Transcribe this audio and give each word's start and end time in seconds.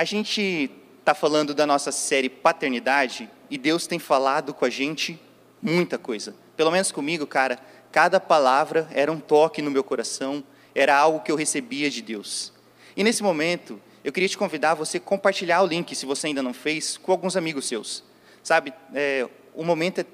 A 0.00 0.04
gente 0.04 0.70
está 0.98 1.14
falando 1.14 1.52
da 1.52 1.66
nossa 1.66 1.92
série 1.92 2.30
Paternidade 2.30 3.28
e 3.50 3.58
Deus 3.58 3.86
tem 3.86 3.98
falado 3.98 4.54
com 4.54 4.64
a 4.64 4.70
gente 4.70 5.20
muita 5.60 5.98
coisa. 5.98 6.34
Pelo 6.56 6.70
menos 6.70 6.90
comigo, 6.90 7.26
cara, 7.26 7.58
cada 7.92 8.18
palavra 8.18 8.88
era 8.92 9.12
um 9.12 9.20
toque 9.20 9.60
no 9.60 9.70
meu 9.70 9.84
coração, 9.84 10.42
era 10.74 10.96
algo 10.96 11.20
que 11.20 11.30
eu 11.30 11.36
recebia 11.36 11.90
de 11.90 12.00
Deus. 12.00 12.50
E 12.96 13.04
nesse 13.04 13.22
momento, 13.22 13.78
eu 14.02 14.10
queria 14.10 14.26
te 14.26 14.38
convidar 14.38 14.70
a 14.70 14.74
você 14.74 14.98
compartilhar 14.98 15.60
o 15.60 15.66
link, 15.66 15.94
se 15.94 16.06
você 16.06 16.28
ainda 16.28 16.42
não 16.42 16.54
fez, 16.54 16.96
com 16.96 17.12
alguns 17.12 17.36
amigos 17.36 17.66
seus. 17.66 18.02
Sabe, 18.42 18.72
é, 18.94 19.28
o 19.54 19.62
momento 19.62 19.98
é, 19.98 20.06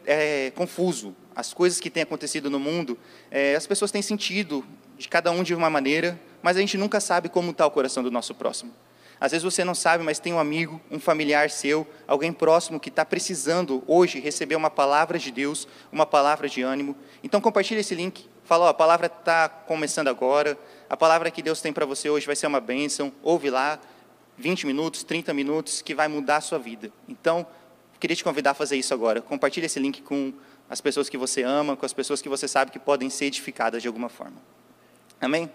é, 0.46 0.50
confuso, 0.50 1.14
as 1.32 1.54
coisas 1.54 1.78
que 1.78 1.90
têm 1.90 2.02
acontecido 2.02 2.50
no 2.50 2.58
mundo, 2.58 2.98
é, 3.30 3.54
as 3.54 3.68
pessoas 3.68 3.92
têm 3.92 4.02
sentido 4.02 4.66
de 4.98 5.08
cada 5.08 5.30
um 5.30 5.44
de 5.44 5.54
uma 5.54 5.70
maneira, 5.70 6.20
mas 6.42 6.56
a 6.56 6.60
gente 6.60 6.76
nunca 6.76 6.98
sabe 6.98 7.28
como 7.28 7.52
está 7.52 7.64
o 7.64 7.70
coração 7.70 8.02
do 8.02 8.10
nosso 8.10 8.34
próximo. 8.34 8.74
Às 9.20 9.32
vezes 9.32 9.44
você 9.44 9.64
não 9.64 9.74
sabe, 9.74 10.04
mas 10.04 10.18
tem 10.18 10.32
um 10.32 10.38
amigo, 10.38 10.80
um 10.90 11.00
familiar 11.00 11.50
seu, 11.50 11.86
alguém 12.06 12.32
próximo 12.32 12.78
que 12.78 12.90
está 12.90 13.04
precisando 13.04 13.82
hoje 13.86 14.20
receber 14.20 14.56
uma 14.56 14.70
palavra 14.70 15.18
de 15.18 15.30
Deus, 15.30 15.66
uma 15.90 16.04
palavra 16.04 16.48
de 16.48 16.62
ânimo. 16.62 16.94
Então 17.24 17.40
compartilhe 17.40 17.80
esse 17.80 17.94
link. 17.94 18.28
Fala, 18.44 18.66
ó, 18.66 18.68
a 18.68 18.74
palavra 18.74 19.06
está 19.06 19.48
começando 19.48 20.08
agora. 20.08 20.58
A 20.88 20.96
palavra 20.96 21.30
que 21.30 21.42
Deus 21.42 21.60
tem 21.60 21.72
para 21.72 21.86
você 21.86 22.10
hoje 22.10 22.26
vai 22.26 22.36
ser 22.36 22.46
uma 22.46 22.60
bênção. 22.60 23.10
Ouve 23.22 23.50
lá, 23.50 23.80
20 24.36 24.66
minutos, 24.66 25.02
30 25.02 25.32
minutos, 25.32 25.80
que 25.80 25.94
vai 25.94 26.08
mudar 26.08 26.36
a 26.36 26.40
sua 26.40 26.58
vida. 26.58 26.92
Então, 27.08 27.46
queria 27.98 28.14
te 28.14 28.22
convidar 28.22 28.50
a 28.50 28.54
fazer 28.54 28.76
isso 28.76 28.92
agora. 28.92 29.22
Compartilhe 29.22 29.66
esse 29.66 29.80
link 29.80 30.02
com 30.02 30.32
as 30.68 30.80
pessoas 30.80 31.08
que 31.08 31.16
você 31.16 31.42
ama, 31.42 31.76
com 31.76 31.86
as 31.86 31.92
pessoas 31.92 32.20
que 32.20 32.28
você 32.28 32.46
sabe 32.46 32.70
que 32.70 32.78
podem 32.78 33.08
ser 33.08 33.26
edificadas 33.26 33.80
de 33.80 33.88
alguma 33.88 34.08
forma. 34.08 34.36
Amém? 35.20 35.50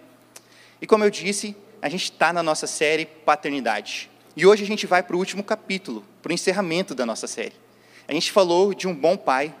E 0.80 0.86
como 0.86 1.04
eu 1.04 1.10
disse, 1.10 1.56
a 1.82 1.88
gente 1.88 2.04
está 2.04 2.32
na 2.32 2.44
nossa 2.44 2.68
série 2.68 3.04
Paternidade. 3.04 4.08
E 4.36 4.46
hoje 4.46 4.62
a 4.62 4.66
gente 4.66 4.86
vai 4.86 5.02
para 5.02 5.16
o 5.16 5.18
último 5.18 5.42
capítulo, 5.42 6.04
para 6.22 6.30
o 6.30 6.32
encerramento 6.32 6.94
da 6.94 7.04
nossa 7.04 7.26
série. 7.26 7.54
A 8.06 8.12
gente 8.12 8.30
falou 8.30 8.72
de 8.72 8.86
um 8.86 8.94
bom 8.94 9.16
pai, 9.16 9.52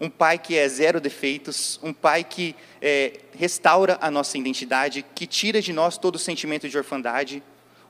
um 0.00 0.08
pai 0.08 0.38
que 0.38 0.56
é 0.56 0.66
zero 0.66 0.98
defeitos, 1.00 1.78
um 1.82 1.92
pai 1.92 2.24
que 2.24 2.56
é, 2.80 3.20
restaura 3.38 3.98
a 4.00 4.10
nossa 4.10 4.38
identidade, 4.38 5.04
que 5.14 5.26
tira 5.26 5.60
de 5.60 5.72
nós 5.72 5.98
todo 5.98 6.16
o 6.16 6.18
sentimento 6.18 6.66
de 6.66 6.76
orfandade, 6.78 7.42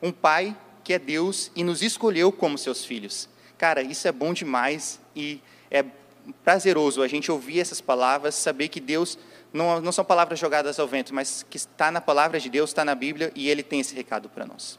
um 0.02 0.10
pai 0.10 0.54
que 0.82 0.92
é 0.92 0.98
Deus 0.98 1.52
e 1.54 1.62
nos 1.62 1.80
escolheu 1.80 2.32
como 2.32 2.58
seus 2.58 2.84
filhos. 2.84 3.28
Cara, 3.56 3.82
isso 3.82 4.06
é 4.08 4.12
bom 4.12 4.32
demais 4.32 5.00
e 5.14 5.40
é 5.70 5.84
prazeroso 6.44 7.02
a 7.02 7.08
gente 7.08 7.30
ouvir 7.30 7.60
essas 7.60 7.80
palavras, 7.80 8.34
saber 8.34 8.68
que 8.68 8.80
Deus 8.80 9.16
não, 9.56 9.80
não 9.80 9.90
são 9.90 10.04
palavras 10.04 10.38
jogadas 10.38 10.78
ao 10.78 10.86
vento, 10.86 11.14
mas 11.14 11.44
que 11.48 11.56
está 11.56 11.90
na 11.90 12.00
palavra 12.00 12.38
de 12.38 12.48
Deus, 12.48 12.70
está 12.70 12.84
na 12.84 12.94
Bíblia 12.94 13.32
e 13.34 13.48
Ele 13.48 13.62
tem 13.62 13.80
esse 13.80 13.94
recado 13.94 14.28
para 14.28 14.46
nós. 14.46 14.78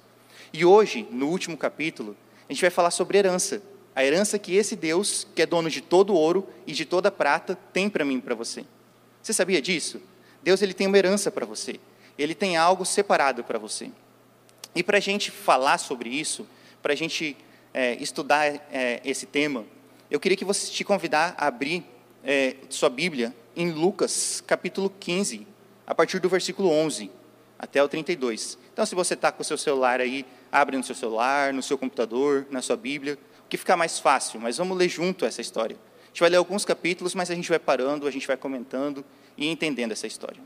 E 0.54 0.64
hoje, 0.64 1.08
no 1.12 1.28
último 1.28 1.58
capítulo, 1.58 2.16
a 2.48 2.54
gente 2.54 2.62
vai 2.62 2.70
falar 2.70 2.92
sobre 2.92 3.18
herança. 3.18 3.62
A 3.96 4.06
herança 4.06 4.38
que 4.38 4.56
esse 4.56 4.76
Deus, 4.76 5.28
que 5.36 5.42
é 5.42 5.46
dono 5.46 5.70
de 5.70 5.82
todo 5.82 6.14
ouro 6.14 6.48
e 6.66 6.72
de 6.72 6.86
toda 6.86 7.12
prata, 7.12 7.58
tem 7.74 7.90
para 7.90 8.06
mim 8.06 8.18
e 8.18 8.22
para 8.22 8.36
você. 8.36 8.64
Você 9.22 9.34
sabia 9.34 9.62
disso? 9.62 10.00
Deus 10.42 10.62
ele 10.62 10.74
tem 10.74 10.88
uma 10.88 10.98
herança 10.98 11.32
para 11.32 11.46
você. 11.46 11.80
Ele 12.18 12.34
tem 12.34 12.56
algo 12.56 12.86
separado 12.86 13.44
para 13.44 13.60
você. 13.60 13.90
E 14.76 14.84
para 14.84 14.98
a 14.98 15.02
gente 15.02 15.32
falar 15.32 15.80
sobre 15.80 16.10
isso, 16.10 16.48
para 16.82 16.94
a 16.94 16.96
gente 16.96 17.36
é, 17.74 17.96
estudar 17.96 18.46
é, 18.72 19.02
esse 19.04 19.26
tema, 19.26 19.66
eu 20.10 20.20
queria 20.20 20.38
que 20.38 20.46
você 20.46 20.72
te 20.72 20.84
convidar 20.84 21.36
a 21.38 21.48
abrir 21.48 21.84
é, 22.24 22.56
sua 22.70 22.90
Bíblia 22.90 23.36
em 23.56 23.72
Lucas, 23.72 24.44
capítulo 24.46 24.90
15, 25.00 25.48
a 25.86 25.96
partir 25.96 26.20
do 26.20 26.30
versículo 26.30 26.70
11 26.70 27.10
até 27.58 27.84
o 27.84 27.88
32. 27.88 28.58
Então, 28.72 28.86
se 28.86 28.94
você 28.94 29.16
está 29.16 29.32
com 29.32 29.42
o 29.42 29.46
seu 29.46 29.58
celular 29.58 30.00
aí, 30.00 30.26
abre 30.52 30.78
no 30.78 30.84
seu 30.84 30.96
celular, 30.96 31.54
no 31.54 31.64
seu 31.64 31.78
computador, 31.78 32.46
na 32.50 32.62
sua 32.62 32.78
Bíblia, 32.78 33.18
o 33.46 33.50
que 33.50 33.58
ficar 33.58 33.78
mais 33.78 34.00
fácil, 34.00 34.40
mas 34.40 34.58
vamos 34.58 34.78
ler 34.78 34.90
junto 34.90 35.26
essa 35.26 35.42
história. 35.42 35.78
A 36.04 36.08
gente 36.08 36.20
vai 36.20 36.30
ler 36.30 36.38
alguns 36.38 36.66
capítulos, 36.66 37.16
mas 37.16 37.32
a 37.32 37.36
gente 37.36 37.50
vai 37.50 37.60
parando, 37.60 38.08
a 38.08 38.12
gente 38.12 38.28
vai 38.28 38.38
comentando 38.38 39.04
e 39.38 39.48
entendendo 39.48 39.92
essa 39.92 40.06
história. 40.06 40.42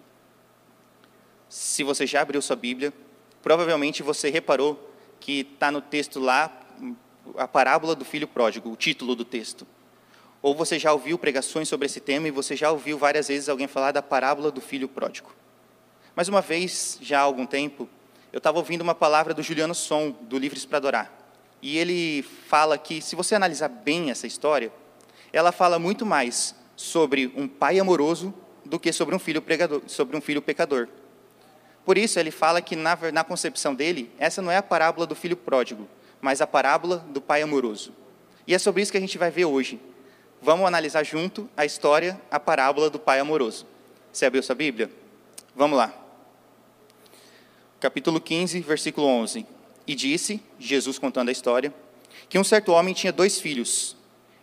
Se 1.50 1.84
você 1.84 2.07
já 2.07 2.22
abriu 2.22 2.41
sua 2.41 2.56
Bíblia, 2.56 2.94
provavelmente 3.41 4.03
você 4.03 4.29
reparou 4.29 4.90
que 5.19 5.47
está 5.53 5.72
no 5.72 5.81
texto 5.81 6.19
lá 6.19 6.51
a 7.38 7.47
parábola 7.47 7.96
do 7.96 8.06
filho 8.06 8.28
pródigo, 8.28 8.72
o 8.72 8.75
título 8.75 9.16
do 9.16 9.25
texto. 9.25 9.67
Ou 10.41 10.56
você 10.56 10.79
já 10.79 10.91
ouviu 10.91 11.18
pregações 11.18 11.68
sobre 11.68 11.85
esse 11.85 12.00
tema 12.00 12.28
e 12.28 12.31
você 12.31 12.56
já 12.56 12.72
ouviu 12.72 12.97
várias 12.97 13.28
vezes 13.28 13.47
alguém 13.47 13.68
falar 13.68 13.91
da 13.91 14.02
parábola 14.02 14.52
do 14.52 14.59
filho 14.59 14.88
pródigo. 14.88 15.31
Mas 16.16 16.28
uma 16.28 16.41
vez, 16.41 16.97
já 17.02 17.19
há 17.19 17.24
algum 17.24 17.46
tempo, 17.46 17.88
eu 18.34 18.40
estava 18.40 18.57
ouvindo 18.57 18.81
uma 18.81 18.96
palavra 18.96 19.34
do 19.34 19.44
Juliano 19.44 19.75
Som, 19.75 20.12
do 20.22 20.38
Livres 20.38 20.66
para 20.66 20.78
Adorar. 20.78 21.12
E 21.62 21.78
ele 21.78 22.24
fala 22.47 22.78
que, 22.78 23.02
se 23.02 23.16
você 23.16 23.35
analisar 23.35 23.68
bem 23.68 24.09
essa 24.09 24.25
história, 24.25 24.72
ela 25.31 25.52
fala 25.52 25.78
muito 25.78 26.06
mais 26.06 26.56
sobre 26.75 27.31
um 27.35 27.47
pai 27.47 27.79
amoroso 27.79 28.34
do 28.66 28.79
que 28.79 28.91
sobre 28.91 29.13
um 29.16 29.19
filho, 29.19 29.41
pregador, 29.41 29.81
sobre 29.85 30.18
um 30.18 30.22
filho 30.22 30.41
pecador. 30.41 30.88
Por 31.85 31.97
isso, 31.97 32.19
ele 32.19 32.31
fala 32.31 32.62
que, 32.62 32.75
na, 32.75 32.97
na 33.13 33.23
concepção 33.23 33.75
dele, 33.75 34.12
essa 34.18 34.41
não 34.41 34.52
é 34.52 34.58
a 34.58 34.63
parábola 34.63 35.06
do 35.06 35.16
filho 35.16 35.38
pródigo, 35.38 35.88
mas 36.19 36.41
a 36.41 36.47
parábola 36.47 36.97
do 37.09 37.22
pai 37.22 37.41
amoroso. 37.41 37.94
E 38.47 38.56
é 38.56 38.59
sobre 38.59 38.81
isso 38.81 38.91
que 38.91 38.97
a 38.97 39.02
gente 39.02 39.18
vai 39.18 39.29
ver 39.29 39.46
hoje. 39.46 39.79
Vamos 40.44 40.66
analisar 40.66 41.03
junto 41.03 41.47
a 41.56 41.66
história, 41.66 42.19
a 42.31 42.40
parábola 42.40 42.90
do 42.90 42.97
pai 42.97 43.19
amoroso. 43.19 43.63
Você 44.12 44.25
abriu 44.25 44.41
sua 44.41 44.56
Bíblia? 44.56 44.90
Vamos 45.56 45.78
lá. 45.78 45.94
Capítulo 47.79 48.19
15, 48.19 48.59
versículo 48.62 49.06
11. 49.06 49.46
E 49.85 49.94
disse, 49.94 50.41
Jesus 50.57 50.97
contando 50.97 51.29
a 51.29 51.31
história, 51.31 51.72
que 52.28 52.40
um 52.40 52.44
certo 52.44 52.72
homem 52.72 52.91
tinha 52.91 53.13
dois 53.13 53.40
filhos. 53.40 53.96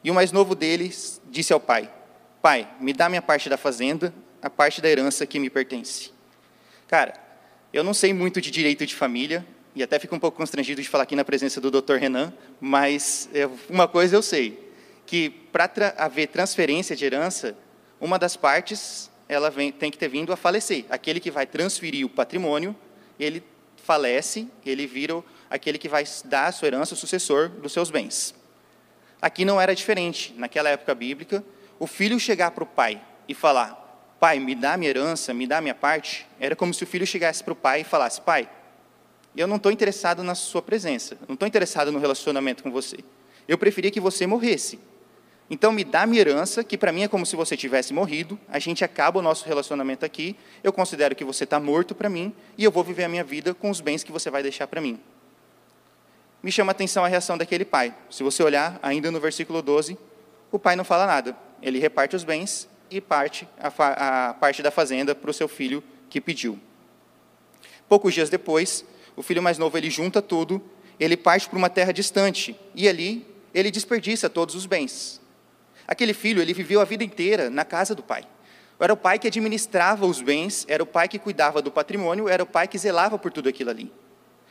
E 0.04 0.08
o 0.08 0.14
mais 0.14 0.30
novo 0.30 0.54
deles 0.54 1.20
disse 1.28 1.52
ao 1.52 1.58
pai: 1.58 1.90
Pai, 2.40 2.68
me 2.78 2.92
dá 2.92 3.08
minha 3.08 3.22
parte 3.22 3.48
da 3.48 3.56
fazenda, 3.56 4.14
a 4.40 4.48
parte 4.48 4.80
da 4.80 4.88
herança 4.88 5.26
que 5.26 5.40
me 5.40 5.50
pertence. 5.50 6.12
Cara, 6.86 7.14
eu 7.72 7.82
não 7.82 7.92
sei 7.92 8.14
muito 8.14 8.40
de 8.40 8.52
direito 8.52 8.86
de 8.86 8.94
família, 8.94 9.44
e 9.74 9.82
até 9.82 9.98
fico 9.98 10.14
um 10.14 10.20
pouco 10.20 10.36
constrangido 10.36 10.80
de 10.80 10.88
falar 10.88 11.02
aqui 11.02 11.16
na 11.16 11.24
presença 11.24 11.60
do 11.60 11.72
Dr. 11.72 11.96
Renan, 11.96 12.32
mas 12.60 13.28
é, 13.34 13.48
uma 13.68 13.88
coisa 13.88 14.14
eu 14.14 14.22
sei, 14.22 14.67
que 15.08 15.30
para 15.30 15.66
tra 15.66 15.94
haver 15.96 16.28
transferência 16.28 16.94
de 16.94 17.02
herança, 17.02 17.56
uma 17.98 18.18
das 18.18 18.36
partes 18.36 19.10
ela 19.26 19.48
vem, 19.48 19.72
tem 19.72 19.90
que 19.90 19.96
ter 19.96 20.06
vindo 20.06 20.34
a 20.34 20.36
falecer. 20.36 20.84
Aquele 20.90 21.18
que 21.18 21.30
vai 21.30 21.46
transferir 21.46 22.04
o 22.04 22.10
patrimônio, 22.10 22.76
ele 23.18 23.42
falece, 23.76 24.46
ele 24.66 24.86
vira 24.86 25.24
aquele 25.48 25.78
que 25.78 25.88
vai 25.88 26.04
dar 26.26 26.48
a 26.48 26.52
sua 26.52 26.68
herança, 26.68 26.92
o 26.92 26.96
sucessor 26.96 27.48
dos 27.48 27.72
seus 27.72 27.90
bens. 27.90 28.34
Aqui 29.20 29.46
não 29.46 29.58
era 29.58 29.74
diferente. 29.74 30.34
Naquela 30.36 30.68
época 30.68 30.94
bíblica, 30.94 31.42
o 31.78 31.86
filho 31.86 32.20
chegar 32.20 32.50
para 32.50 32.64
o 32.64 32.66
pai 32.66 33.00
e 33.26 33.32
falar: 33.32 34.14
Pai, 34.20 34.38
me 34.38 34.54
dá 34.54 34.76
minha 34.76 34.90
herança, 34.90 35.32
me 35.32 35.46
dá 35.46 35.58
minha 35.62 35.74
parte, 35.74 36.26
era 36.38 36.54
como 36.54 36.74
se 36.74 36.84
o 36.84 36.86
filho 36.86 37.06
chegasse 37.06 37.42
para 37.42 37.54
o 37.54 37.56
pai 37.56 37.80
e 37.80 37.84
falasse: 37.84 38.20
Pai, 38.20 38.46
eu 39.34 39.46
não 39.46 39.56
estou 39.56 39.72
interessado 39.72 40.22
na 40.22 40.34
sua 40.34 40.60
presença, 40.60 41.16
não 41.26 41.32
estou 41.32 41.48
interessado 41.48 41.90
no 41.90 41.98
relacionamento 41.98 42.62
com 42.62 42.70
você. 42.70 42.98
Eu 43.48 43.56
preferia 43.56 43.90
que 43.90 44.00
você 44.00 44.26
morresse. 44.26 44.78
Então 45.50 45.72
me 45.72 45.82
dá 45.82 46.06
minha 46.06 46.20
herança, 46.20 46.62
que 46.62 46.76
para 46.76 46.92
mim 46.92 47.02
é 47.02 47.08
como 47.08 47.24
se 47.24 47.34
você 47.34 47.56
tivesse 47.56 47.94
morrido, 47.94 48.38
a 48.48 48.58
gente 48.58 48.84
acaba 48.84 49.18
o 49.18 49.22
nosso 49.22 49.46
relacionamento 49.46 50.04
aqui, 50.04 50.36
eu 50.62 50.72
considero 50.72 51.16
que 51.16 51.24
você 51.24 51.44
está 51.44 51.58
morto 51.58 51.94
para 51.94 52.10
mim, 52.10 52.34
e 52.56 52.64
eu 52.64 52.70
vou 52.70 52.84
viver 52.84 53.04
a 53.04 53.08
minha 53.08 53.24
vida 53.24 53.54
com 53.54 53.70
os 53.70 53.80
bens 53.80 54.04
que 54.04 54.12
você 54.12 54.30
vai 54.30 54.42
deixar 54.42 54.66
para 54.66 54.80
mim. 54.80 55.00
Me 56.42 56.52
chama 56.52 56.70
a 56.70 56.72
atenção 56.72 57.04
a 57.04 57.08
reação 57.08 57.36
daquele 57.36 57.64
pai. 57.64 57.94
Se 58.10 58.22
você 58.22 58.42
olhar, 58.42 58.78
ainda 58.82 59.10
no 59.10 59.18
versículo 59.18 59.62
12, 59.62 59.98
o 60.52 60.58
pai 60.58 60.76
não 60.76 60.84
fala 60.84 61.06
nada. 61.06 61.36
Ele 61.62 61.78
reparte 61.78 62.14
os 62.14 62.24
bens 62.24 62.68
e 62.90 63.00
parte 63.00 63.48
a, 63.58 64.28
a 64.28 64.34
parte 64.34 64.62
da 64.62 64.70
fazenda 64.70 65.14
para 65.14 65.30
o 65.30 65.34
seu 65.34 65.48
filho 65.48 65.82
que 66.08 66.20
pediu. 66.20 66.58
Poucos 67.88 68.14
dias 68.14 68.30
depois, 68.30 68.84
o 69.16 69.22
filho 69.22 69.42
mais 69.42 69.58
novo 69.58 69.76
ele 69.76 69.90
junta 69.90 70.22
tudo, 70.22 70.62
ele 71.00 71.16
parte 71.16 71.48
para 71.48 71.58
uma 71.58 71.70
terra 71.70 71.92
distante 71.92 72.58
e 72.74 72.88
ali 72.88 73.26
ele 73.52 73.70
desperdiça 73.70 74.28
todos 74.28 74.54
os 74.54 74.66
bens. 74.66 75.20
Aquele 75.88 76.12
filho, 76.14 76.40
ele 76.40 76.52
viveu 76.52 76.80
a 76.80 76.84
vida 76.84 77.02
inteira 77.02 77.50
na 77.50 77.64
casa 77.64 77.94
do 77.94 78.02
pai. 78.02 78.24
Era 78.78 78.92
o 78.92 78.96
pai 78.96 79.18
que 79.18 79.26
administrava 79.26 80.06
os 80.06 80.20
bens, 80.20 80.64
era 80.68 80.82
o 80.82 80.86
pai 80.86 81.08
que 81.08 81.18
cuidava 81.18 81.60
do 81.60 81.72
patrimônio, 81.72 82.28
era 82.28 82.42
o 82.42 82.46
pai 82.46 82.68
que 82.68 82.78
zelava 82.78 83.18
por 83.18 83.32
tudo 83.32 83.48
aquilo 83.48 83.70
ali. 83.70 83.90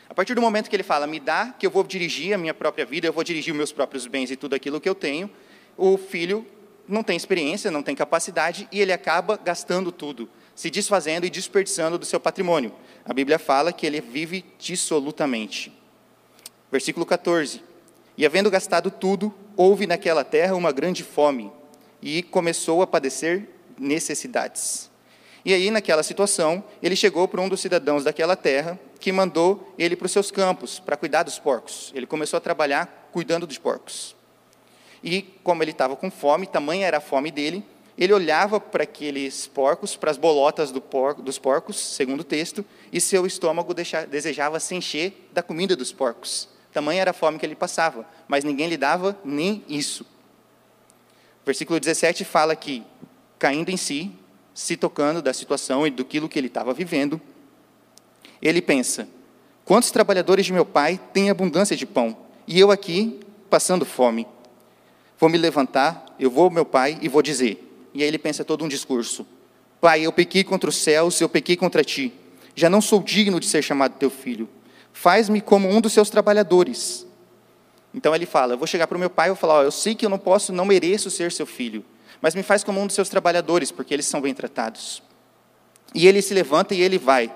A 0.10 0.14
partir 0.14 0.34
do 0.34 0.42
momento 0.42 0.70
que 0.70 0.76
ele 0.76 0.84
fala, 0.84 1.06
me 1.08 1.20
dá, 1.20 1.54
que 1.58 1.66
eu 1.66 1.72
vou 1.72 1.84
dirigir 1.84 2.34
a 2.34 2.38
minha 2.38 2.54
própria 2.54 2.86
vida, 2.86 3.08
eu 3.08 3.14
vou 3.14 3.24
dirigir 3.24 3.54
os 3.54 3.58
meus 3.58 3.72
próprios 3.72 4.08
bens 4.08 4.32
e 4.32 4.36
tudo 4.36 4.56
aquilo 4.56 4.82
que 4.82 4.90
eu 4.90 4.96
tenho, 4.96 5.30
o 5.78 5.98
filho 5.98 6.46
não 6.88 7.04
tem 7.04 7.16
experiência, 7.16 7.70
não 7.70 7.84
tem 7.84 7.96
capacidade 7.96 8.68
e 8.72 8.82
ele 8.82 8.92
acaba 8.92 9.38
gastando 9.38 9.92
tudo 9.92 10.28
se 10.58 10.72
desfazendo 10.72 11.24
e 11.24 11.30
desperdiçando 11.30 12.00
do 12.00 12.06
seu 12.06 12.20
patrimônio. 12.20 12.74
A 13.06 13.14
Bíblia 13.14 13.38
fala 13.38 13.72
que 13.72 13.86
ele 13.86 14.02
vive 14.02 14.44
dissolutamente. 14.58 15.72
Versículo 16.72 17.06
14. 17.06 17.62
E 18.18 18.26
havendo 18.26 18.50
gastado 18.50 18.90
tudo, 18.90 19.34
houve 19.56 19.86
naquela 19.86 20.24
terra 20.24 20.56
uma 20.56 20.72
grande 20.72 21.04
fome, 21.04 21.52
e 22.02 22.24
começou 22.24 22.82
a 22.82 22.88
padecer 22.88 23.50
necessidades. 23.78 24.90
E 25.46 25.54
aí, 25.54 25.72
naquela 25.72 26.04
situação, 26.04 26.64
ele 26.82 26.96
chegou 26.96 27.28
para 27.28 27.42
um 27.42 27.48
dos 27.48 27.62
cidadãos 27.62 28.04
daquela 28.04 28.36
terra 28.36 28.78
que 29.00 29.12
mandou 29.12 29.74
ele 29.78 29.96
para 29.96 30.06
os 30.06 30.12
seus 30.12 30.30
campos, 30.30 30.80
para 30.80 30.98
cuidar 30.98 31.24
dos 31.24 31.40
porcos. 31.40 31.92
Ele 31.96 32.06
começou 32.06 32.38
a 32.38 32.42
trabalhar 32.42 33.10
cuidando 33.14 33.48
dos 33.48 33.58
porcos. 33.58 34.16
E 35.04 35.22
como 35.44 35.64
ele 35.64 35.72
estava 35.72 35.96
com 35.96 36.12
fome, 36.12 36.48
tamanha 36.48 36.86
era 36.86 36.98
a 36.98 37.02
fome 37.02 37.32
dele, 37.32 37.64
ele 37.98 38.14
olhava 38.14 38.60
para 38.60 38.84
aqueles 38.84 39.48
porcos, 39.48 39.96
para 39.96 40.12
as 40.12 40.18
bolotas 40.18 40.72
do 40.72 40.82
porco, 40.82 41.22
dos 41.22 41.40
porcos, 41.40 41.80
segundo 41.80 42.22
o 42.22 42.26
texto, 42.26 42.66
e 42.92 43.00
seu 43.00 43.26
estômago 43.26 43.74
desejava 43.74 44.60
se 44.60 44.76
encher 44.76 45.30
da 45.32 45.42
comida 45.42 45.76
dos 45.76 45.92
porcos. 45.92 46.50
Tamanha 46.78 47.02
era 47.02 47.10
a 47.10 47.14
fome 47.14 47.40
que 47.40 47.46
ele 47.46 47.56
passava, 47.56 48.06
mas 48.28 48.44
ninguém 48.44 48.68
lhe 48.68 48.78
dava 48.78 49.18
nem 49.26 49.64
isso. 49.68 50.06
Versículo 51.44 51.80
17 51.80 52.24
fala 52.24 52.56
que, 52.56 52.84
caindo 53.40 53.70
em 53.70 53.78
si, 53.78 54.12
se 54.54 54.78
tocando 54.78 55.20
da 55.20 55.34
situação 55.34 55.88
e 55.88 55.90
do 55.90 56.06
que 56.06 56.20
ele 56.36 56.46
estava 56.46 56.76
vivendo, 56.76 57.20
ele 58.40 58.62
pensa: 58.62 59.10
quantos 59.66 59.90
trabalhadores 59.90 60.46
de 60.46 60.54
meu 60.54 60.64
pai 60.64 61.02
têm 61.12 61.32
abundância 61.32 61.76
de 61.76 61.84
pão, 61.84 62.16
e 62.46 62.60
eu 62.60 62.70
aqui 62.70 63.22
passando 63.50 63.84
fome? 63.84 64.28
Vou 65.18 65.32
me 65.32 65.38
levantar, 65.40 66.16
eu 66.20 66.30
vou 66.30 66.44
ao 66.44 66.52
meu 66.52 66.64
pai 66.64 67.00
e 67.02 67.10
vou 67.10 67.24
dizer. 67.24 67.90
E 67.92 68.04
aí 68.04 68.08
ele 68.08 68.20
pensa 68.20 68.46
todo 68.46 68.64
um 68.64 68.68
discurso: 68.68 69.26
Pai, 69.82 70.02
eu 70.02 70.14
pequei 70.14 70.44
contra 70.44 70.70
os 70.70 70.76
céus, 70.76 71.20
eu 71.20 71.28
pequei 71.28 71.58
contra 71.58 71.84
ti. 71.84 72.14
Já 72.54 72.70
não 72.70 72.82
sou 72.82 73.02
digno 73.02 73.40
de 73.40 73.48
ser 73.48 73.64
chamado 73.64 73.98
teu 73.98 74.12
filho. 74.12 74.48
Faz-me 75.00 75.42
como 75.42 75.70
um 75.70 75.80
dos 75.80 75.94
seus 75.94 76.10
trabalhadores. 76.10 77.06
Então 77.94 78.16
ele 78.16 78.26
fala: 78.26 78.54
Eu 78.54 78.58
vou 78.58 78.66
chegar 78.66 78.88
para 78.88 78.98
o 78.98 79.00
meu 79.00 79.12
pai 79.12 79.28
e 79.28 79.30
vou 79.30 79.36
falar: 79.36 79.60
oh, 79.60 79.64
Eu 79.64 79.72
sei 79.72 79.94
que 79.94 80.04
eu 80.04 80.10
não 80.10 80.18
posso, 80.18 80.52
não 80.52 80.66
mereço 80.66 81.12
ser 81.12 81.32
seu 81.32 81.46
filho, 81.46 81.86
mas 82.20 82.34
me 82.34 82.42
faz 82.42 82.64
como 82.64 82.82
um 82.82 82.88
dos 82.88 82.96
seus 82.96 83.08
trabalhadores, 83.08 83.72
porque 83.72 83.94
eles 83.94 84.08
são 84.08 84.20
bem 84.20 84.34
tratados. 84.34 85.04
E 85.94 86.08
ele 86.08 86.20
se 86.20 86.34
levanta 86.34 86.74
e 86.74 86.82
ele 86.82 86.98
vai, 86.98 87.32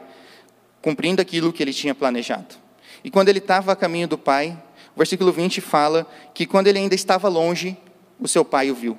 cumprindo 0.81 1.21
aquilo 1.21 1.53
que 1.53 1.61
ele 1.61 1.71
tinha 1.71 1.93
planejado. 1.93 2.55
E 3.03 3.11
quando 3.11 3.29
ele 3.29 3.37
estava 3.37 3.71
a 3.71 3.75
caminho 3.75 4.07
do 4.07 4.17
pai, 4.17 4.57
o 4.95 4.97
versículo 4.97 5.31
20 5.31 5.61
fala 5.61 6.07
que 6.33 6.47
quando 6.47 6.65
ele 6.65 6.79
ainda 6.79 6.95
estava 6.95 7.29
longe, 7.29 7.77
o 8.19 8.27
seu 8.27 8.43
pai 8.43 8.71
o 8.71 8.75
viu. 8.75 8.97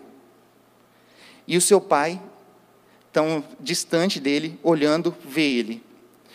E 1.48 1.56
o 1.56 1.60
seu 1.60 1.80
pai, 1.80 2.22
tão 3.12 3.42
distante 3.58 4.20
dele, 4.20 4.56
olhando, 4.62 5.12
vê 5.24 5.42
ele. 5.42 5.82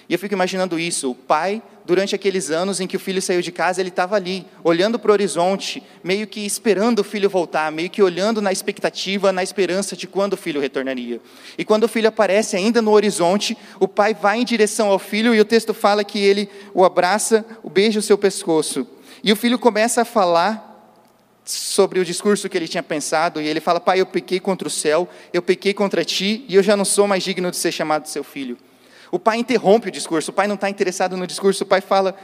E 0.10 0.14
eu 0.14 0.20
fico 0.20 0.34
imaginando 0.34 0.80
isso, 0.80 1.12
o 1.12 1.16
pai, 1.16 1.62
durante 1.86 2.16
aqueles 2.16 2.50
anos 2.50 2.80
em 2.80 2.88
que 2.88 2.96
o 2.96 3.00
filho 3.00 3.22
saiu 3.22 3.42
de 3.42 3.52
casa, 3.52 3.82
ele 3.82 3.90
estava 3.90 4.16
ali, 4.16 4.46
olhando 4.64 4.98
para 4.98 5.10
o 5.10 5.14
horizonte, 5.14 5.84
meio 6.02 6.26
que 6.26 6.46
esperando 6.46 7.00
o 7.00 7.04
filho 7.04 7.30
voltar, 7.30 7.70
meio 7.72 7.90
que 7.90 8.02
olhando 8.02 8.42
na 8.42 8.52
expectativa, 8.52 9.34
na 9.34 9.44
esperança 9.44 9.98
de 9.98 10.08
quando 10.08 10.34
o 10.34 10.38
filho 10.38 10.62
retornaria. 10.62 11.20
E 11.58 11.66
quando 11.66 11.84
o 11.84 11.88
filho 11.90 12.08
aparece 12.08 12.56
ainda 12.56 12.82
no 12.82 12.92
horizonte, 12.92 13.58
o 13.80 13.88
pai 13.88 14.14
vai 14.14 14.40
em 14.40 14.46
direção 14.46 14.90
ao 14.90 15.00
filho 15.00 15.36
e 15.36 15.42
o 15.42 15.46
texto 15.46 15.74
fala 15.74 16.04
que 16.06 16.20
ele 16.20 16.50
o 16.74 16.86
abraça, 16.86 17.46
o 17.62 17.70
beija 17.70 18.00
o 18.00 18.04
seu 18.04 18.18
pescoço. 18.18 18.88
E 19.22 19.32
o 19.32 19.36
filho 19.36 19.60
começa 19.60 20.02
a 20.04 20.06
falar 20.06 20.68
sobre 21.44 22.00
o 22.00 22.06
discurso 22.06 22.50
que 22.50 22.58
ele 22.58 22.68
tinha 22.68 22.84
pensado, 22.84 23.42
e 23.42 23.48
ele 23.48 23.60
fala: 23.60 23.80
Pai, 23.80 24.02
eu 24.02 24.06
pequei 24.06 24.40
contra 24.40 24.68
o 24.68 24.72
céu, 24.72 25.08
eu 25.34 25.42
pequei 25.42 25.74
contra 25.74 26.04
ti, 26.04 26.46
e 26.48 26.56
eu 26.56 26.64
já 26.64 26.76
não 26.76 26.86
sou 26.86 27.08
mais 27.08 27.24
digno 27.24 27.50
de 27.50 27.58
ser 27.58 27.72
chamado 27.72 28.08
seu 28.08 28.24
filho. 28.24 28.58
O 29.12 29.20
pai 29.20 29.38
interrompe 29.38 29.90
o 29.90 29.92
discurso, 29.92 30.32
o 30.32 30.34
pai 30.34 30.48
não 30.48 30.56
está 30.56 30.70
interessado 30.70 31.16
no 31.16 31.26
discurso, 31.26 31.64
o 31.64 31.68
pai 31.68 31.82
fala 31.82 32.16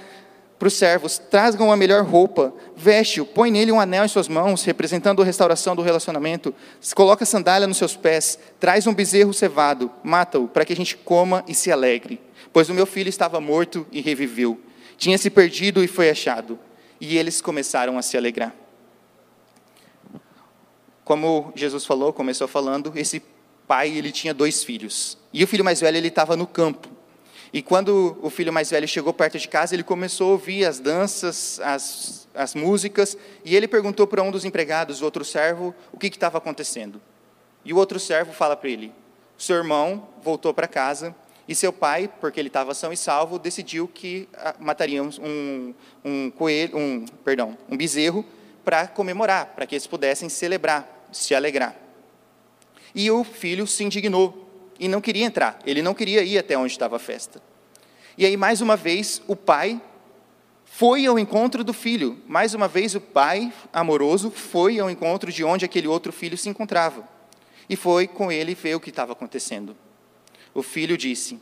para 0.60 0.68
os 0.68 0.74
servos: 0.74 1.18
tragam 1.18 1.72
a 1.72 1.78
melhor 1.78 2.04
roupa, 2.04 2.54
veste-o, 2.76 3.26
põe 3.26 3.52
nele 3.52 3.72
um 3.72 3.80
anel 3.80 4.06
em 4.06 4.08
suas 4.08 4.28
mãos, 4.28 4.64
representando 4.64 5.22
a 5.22 5.26
restauração 5.26 5.76
do 5.76 5.82
relacionamento, 5.82 6.54
coloca 6.96 7.26
sandália 7.26 7.68
nos 7.68 7.78
seus 7.78 7.96
pés, 7.96 8.40
traz 8.60 8.88
um 8.88 8.94
bezerro 8.94 9.34
cevado, 9.34 9.92
mata-o, 10.04 10.48
para 10.48 10.66
que 10.66 10.74
a 10.74 10.76
gente 10.76 10.96
coma 10.96 11.44
e 11.48 11.54
se 11.54 11.72
alegre. 11.72 12.22
Pois 12.52 12.70
o 12.70 12.74
meu 12.74 12.86
filho 12.86 13.10
estava 13.10 13.42
morto 13.42 13.86
e 13.92 14.00
reviveu, 14.00 14.60
tinha 14.98 15.18
se 15.18 15.30
perdido 15.30 15.84
e 15.84 15.88
foi 15.88 16.10
achado. 16.10 16.60
E 17.02 17.18
eles 17.18 17.42
começaram 17.42 17.98
a 17.98 18.02
se 18.02 18.16
alegrar. 18.16 18.56
Como 21.04 21.52
Jesus 21.54 21.86
falou, 21.86 22.14
começou 22.14 22.48
falando, 22.48 22.94
esse 22.96 23.22
pai 23.68 23.90
ele 23.90 24.12
tinha 24.12 24.34
dois 24.34 24.64
filhos. 24.64 25.18
E 25.32 25.44
o 25.44 25.48
filho 25.48 25.64
mais 25.64 25.80
velho 25.80 25.98
ele 25.98 26.08
estava 26.08 26.36
no 26.36 26.46
campo. 26.46 26.90
E 27.54 27.62
quando 27.62 28.18
o 28.22 28.32
filho 28.32 28.52
mais 28.52 28.72
velho 28.72 28.88
chegou 28.88 29.14
perto 29.14 29.38
de 29.38 29.48
casa, 29.48 29.76
ele 29.76 29.84
começou 29.84 30.30
a 30.30 30.32
ouvir 30.32 30.66
as 30.66 30.80
danças, 30.80 31.60
as, 31.60 32.28
as 32.34 32.56
músicas, 32.56 33.16
e 33.46 33.56
ele 33.56 33.68
perguntou 33.68 34.08
para 34.08 34.24
um 34.24 34.32
dos 34.32 34.44
empregados, 34.44 35.02
o 35.02 35.06
outro 35.06 35.24
servo, 35.24 35.74
o 35.92 36.00
que 36.00 36.08
estava 36.08 36.40
acontecendo. 36.40 37.00
E 37.64 37.72
o 37.72 37.78
outro 37.78 38.00
servo 38.00 38.34
fala 38.34 38.56
para 38.56 38.70
ele: 38.70 38.92
seu 39.38 39.56
irmão 39.56 40.10
voltou 40.24 40.52
para 40.52 40.68
casa 40.68 41.16
e 41.48 41.54
seu 41.54 41.72
pai, 41.72 42.10
porque 42.20 42.40
ele 42.40 42.48
estava 42.48 42.74
são 42.74 42.92
e 42.92 42.98
salvo, 42.98 43.38
decidiu 43.38 43.88
que 43.88 44.28
ah, 44.34 44.56
mataria 44.60 45.04
um, 45.04 45.74
um 46.04 46.32
coelho, 46.32 46.76
um, 46.76 47.06
perdão, 47.24 47.56
um 47.70 47.78
bezerro 47.78 48.26
para 48.66 48.88
comemorar, 48.88 49.54
para 49.56 49.68
que 49.68 49.76
eles 49.76 49.86
pudessem 49.86 50.28
celebrar, 50.28 51.08
se 51.12 51.36
alegrar. 51.36 51.83
E 52.96 53.10
o 53.10 53.24
filho 53.24 53.66
se 53.66 53.84
indignou 53.84 54.44
e 54.80 54.88
não 54.88 55.02
queria 55.02 55.26
entrar, 55.26 55.60
ele 55.66 55.82
não 55.82 55.94
queria 55.94 56.24
ir 56.24 56.38
até 56.38 56.58
onde 56.58 56.72
estava 56.72 56.96
a 56.96 57.00
festa. 57.00 57.42
E 58.18 58.26
aí, 58.26 58.38
mais 58.38 58.62
uma 58.62 58.76
vez, 58.76 59.22
o 59.28 59.36
pai 59.36 59.82
foi 60.66 61.06
ao 61.06 61.18
encontro 61.18 61.64
do 61.64 61.74
filho. 61.74 62.20
Mais 62.28 62.54
uma 62.54 62.68
vez, 62.68 62.96
o 62.96 63.02
pai 63.02 63.52
amoroso 63.72 64.32
foi 64.32 64.80
ao 64.80 64.90
encontro 64.90 65.32
de 65.32 65.44
onde 65.44 65.66
aquele 65.66 65.88
outro 65.88 66.12
filho 66.12 66.38
se 66.38 66.50
encontrava. 66.50 67.08
E 67.70 67.76
foi 67.76 68.08
com 68.08 68.32
ele 68.32 68.54
ver 68.54 68.76
o 68.76 68.80
que 68.80 68.90
estava 68.90 69.14
acontecendo. 69.14 69.76
O 70.54 70.62
filho 70.62 70.98
disse: 70.98 71.40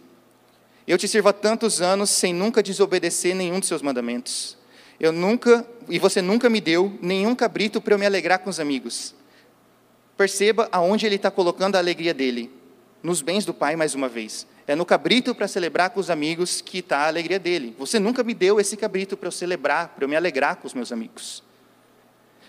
Eu 0.88 0.98
te 0.98 1.08
sirvo 1.08 1.30
há 1.30 1.34
tantos 1.34 1.82
anos 1.82 2.10
sem 2.10 2.34
nunca 2.34 2.62
desobedecer 2.62 3.36
nenhum 3.36 3.60
dos 3.60 3.68
seus 3.68 3.82
mandamentos. 3.82 4.58
Eu 5.00 5.12
nunca, 5.12 5.66
e 5.90 5.98
você 5.98 6.22
nunca 6.22 6.50
me 6.50 6.62
deu 6.62 6.98
nenhum 7.02 7.34
cabrito 7.34 7.82
para 7.82 7.96
eu 7.96 8.00
me 8.00 8.06
alegrar 8.06 8.40
com 8.40 8.50
os 8.50 8.60
amigos. 8.60 9.16
Perceba 10.18 10.70
aonde 10.72 11.06
ele 11.06 11.16
está 11.16 11.32
colocando 11.32 11.76
a 11.76 11.80
alegria 11.80 12.14
dele. 12.14 12.52
Nos 13.02 13.22
bens 13.22 13.46
do 13.46 13.54
pai, 13.54 13.76
mais 13.76 13.96
uma 13.96 14.08
vez. 14.08 14.46
É 14.68 14.76
no 14.76 14.86
cabrito 14.86 15.34
para 15.34 15.48
celebrar 15.48 15.90
com 15.90 16.00
os 16.00 16.10
amigos 16.10 16.62
que 16.62 16.80
está 16.80 17.00
a 17.00 17.08
alegria 17.08 17.40
dele. 17.40 17.76
Você 17.80 18.00
nunca 18.00 18.24
me 18.24 18.34
deu 18.34 18.60
esse 18.60 18.78
cabrito 18.78 19.18
para 19.18 19.28
eu 19.28 19.32
celebrar, 19.32 19.90
para 19.90 20.06
eu 20.06 20.10
me 20.10 20.16
alegrar 20.16 20.58
com 20.58 20.68
os 20.68 20.74
meus 20.74 20.92
amigos. 20.92 21.44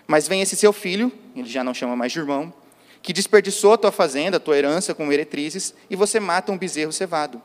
Mas 0.06 0.28
vem 0.28 0.42
esse 0.42 0.56
seu 0.56 0.72
filho, 0.72 1.10
ele 1.34 1.48
já 1.48 1.64
não 1.64 1.72
chama 1.72 1.96
mais 1.96 2.12
de 2.12 2.18
irmão, 2.18 2.52
que 3.00 3.12
desperdiçou 3.12 3.72
a 3.72 3.78
tua 3.78 3.90
fazenda, 3.90 4.36
a 4.36 4.40
tua 4.40 4.58
herança 4.58 4.94
com 4.94 5.06
meretrizes, 5.06 5.74
e 5.88 5.96
você 5.96 6.20
mata 6.20 6.52
um 6.52 6.58
bezerro 6.58 6.92
cevado. 6.92 7.40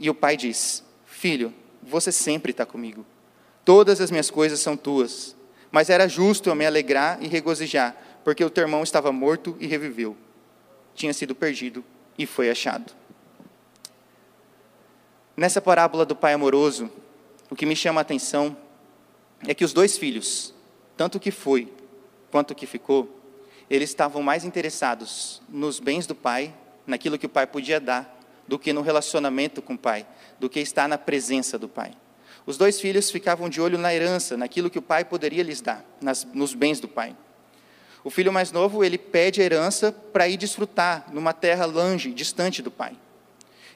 E 0.00 0.10
o 0.10 0.14
pai 0.14 0.36
diz: 0.36 0.82
Filho, 1.04 1.54
você 1.82 2.10
sempre 2.10 2.50
está 2.50 2.66
comigo 2.66 3.06
Todas 3.66 4.00
as 4.00 4.12
minhas 4.12 4.30
coisas 4.30 4.60
são 4.60 4.76
tuas. 4.76 5.34
Mas 5.72 5.90
era 5.90 6.06
justo 6.06 6.48
eu 6.48 6.54
me 6.54 6.64
alegrar 6.64 7.18
e 7.20 7.26
regozijar, 7.26 7.96
porque 8.26 8.44
o 8.44 8.50
teu 8.50 8.62
irmão 8.62 8.82
estava 8.82 9.12
morto 9.12 9.56
e 9.60 9.68
reviveu. 9.68 10.16
Tinha 10.96 11.14
sido 11.14 11.32
perdido 11.32 11.84
e 12.18 12.26
foi 12.26 12.50
achado. 12.50 12.92
Nessa 15.36 15.60
parábola 15.60 16.04
do 16.04 16.16
pai 16.16 16.32
amoroso, 16.32 16.90
o 17.48 17.54
que 17.54 17.64
me 17.64 17.76
chama 17.76 18.00
a 18.00 18.02
atenção 18.02 18.56
é 19.46 19.54
que 19.54 19.64
os 19.64 19.72
dois 19.72 19.96
filhos, 19.96 20.52
tanto 20.96 21.18
o 21.18 21.20
que 21.20 21.30
foi 21.30 21.72
quanto 22.28 22.50
o 22.50 22.54
que 22.56 22.66
ficou, 22.66 23.22
eles 23.70 23.90
estavam 23.90 24.24
mais 24.24 24.44
interessados 24.44 25.40
nos 25.48 25.78
bens 25.78 26.04
do 26.04 26.14
pai, 26.16 26.52
naquilo 26.84 27.16
que 27.16 27.26
o 27.26 27.28
pai 27.28 27.46
podia 27.46 27.78
dar, 27.78 28.12
do 28.48 28.58
que 28.58 28.72
no 28.72 28.82
relacionamento 28.82 29.62
com 29.62 29.74
o 29.74 29.78
pai, 29.78 30.04
do 30.40 30.50
que 30.50 30.58
estar 30.58 30.88
na 30.88 30.98
presença 30.98 31.56
do 31.56 31.68
pai. 31.68 31.92
Os 32.44 32.58
dois 32.58 32.80
filhos 32.80 33.08
ficavam 33.08 33.48
de 33.48 33.60
olho 33.60 33.78
na 33.78 33.94
herança, 33.94 34.36
naquilo 34.36 34.68
que 34.68 34.80
o 34.80 34.82
pai 34.82 35.04
poderia 35.04 35.44
lhes 35.44 35.60
dar, 35.60 35.84
nas, 36.00 36.24
nos 36.24 36.54
bens 36.54 36.80
do 36.80 36.88
pai. 36.88 37.14
O 38.06 38.10
filho 38.10 38.32
mais 38.32 38.52
novo, 38.52 38.84
ele 38.84 38.98
pede 38.98 39.40
a 39.40 39.44
herança 39.44 39.90
para 39.90 40.28
ir 40.28 40.36
desfrutar 40.36 41.08
numa 41.12 41.32
terra 41.32 41.64
longe, 41.64 42.12
distante 42.12 42.62
do 42.62 42.70
pai. 42.70 42.96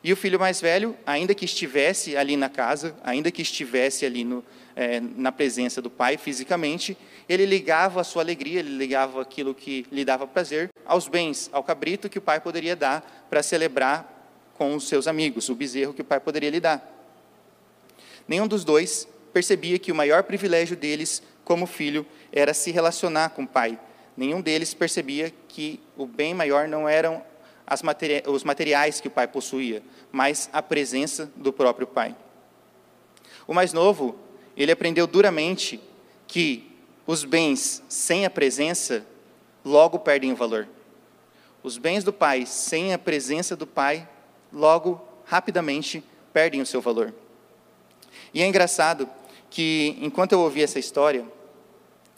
E 0.05 0.13
o 0.13 0.17
filho 0.17 0.39
mais 0.39 0.61
velho, 0.61 0.97
ainda 1.05 1.35
que 1.35 1.45
estivesse 1.45 2.17
ali 2.17 2.37
na 2.37 2.49
casa, 2.49 2.95
ainda 3.03 3.33
que 3.33 3.43
estivesse 3.43 4.07
ali 4.07 4.23
no, 4.23 4.45
é, 4.77 5.01
na 5.01 5.33
presença 5.33 5.83
do 5.83 5.91
pai 5.91 6.17
fisicamente, 6.17 6.97
ele 7.29 7.45
ligava 7.45 8.01
a 8.01 8.05
sua 8.05 8.23
alegria, 8.23 8.61
ele 8.61 8.77
ligava 8.77 9.21
aquilo 9.21 9.53
que 9.53 9.85
lhe 9.91 10.05
dava 10.05 10.29
prazer 10.29 10.71
aos 10.87 11.09
bens, 11.09 11.51
ao 11.53 11.65
cabrito 11.65 12.09
que 12.09 12.19
o 12.19 12.23
pai 12.23 12.39
poderia 12.39 12.77
dar 12.77 13.27
para 13.29 13.43
celebrar 13.43 14.31
com 14.55 14.77
os 14.77 14.87
seus 14.87 15.09
amigos, 15.09 15.49
o 15.49 15.57
bezerro 15.57 15.93
que 15.93 16.03
o 16.03 16.05
pai 16.05 16.21
poderia 16.21 16.51
lhe 16.51 16.61
dar. 16.61 16.89
Nenhum 18.29 18.47
dos 18.47 18.63
dois 18.63 19.09
percebia 19.33 19.77
que 19.77 19.91
o 19.91 19.95
maior 19.97 20.23
privilégio 20.23 20.77
deles, 20.77 21.21
como 21.45 21.67
filho, 21.67 22.07
era 22.33 22.55
se 22.55 22.71
relacionar 22.71 23.31
com 23.31 23.43
o 23.43 23.49
pai. 23.49 23.77
Nenhum 24.17 24.41
deles 24.41 24.75
percebia 24.75 25.33
que 25.49 25.81
o 25.97 26.07
bem 26.07 26.35
maior 26.35 26.69
não 26.69 26.89
eram 26.89 27.23
os 28.27 28.43
materiais 28.43 29.01
que 29.01 29.09
o 29.09 29.11
pai 29.11 29.29
possuía, 29.29 29.83
mas 30.11 30.51
a 30.53 30.61
presença 30.61 31.31
do 31.37 31.53
próprio 31.53 31.87
pai. 31.87 32.17
O 33.47 33.55
mais 33.55 33.73
novo, 33.73 34.19
ele 34.57 34.73
aprendeu 34.73 35.07
duramente 35.07 35.81
que 36.27 36.71
os 37.07 37.25
bens 37.25 37.83
sem 37.89 38.27
a 38.27 38.31
presença 38.31 39.07
logo 39.65 39.99
perdem 39.99 40.33
o 40.33 40.37
valor. 40.37 40.69
Os 41.63 41.79
bens 41.79 42.03
do 42.03 42.13
pai, 42.13 42.47
sem 42.47 42.93
a 42.93 42.99
presença 42.99 43.55
do 43.55 43.67
pai, 43.67 44.09
logo, 44.53 45.01
rapidamente, 45.25 46.03
perdem 46.33 46.61
o 46.61 46.67
seu 46.67 46.81
valor. 46.81 47.13
E 48.33 48.43
é 48.43 48.47
engraçado 48.47 49.09
que, 49.49 49.97
enquanto 50.01 50.33
eu 50.33 50.41
ouvia 50.41 50.65
essa 50.65 50.79
história, 50.79 51.27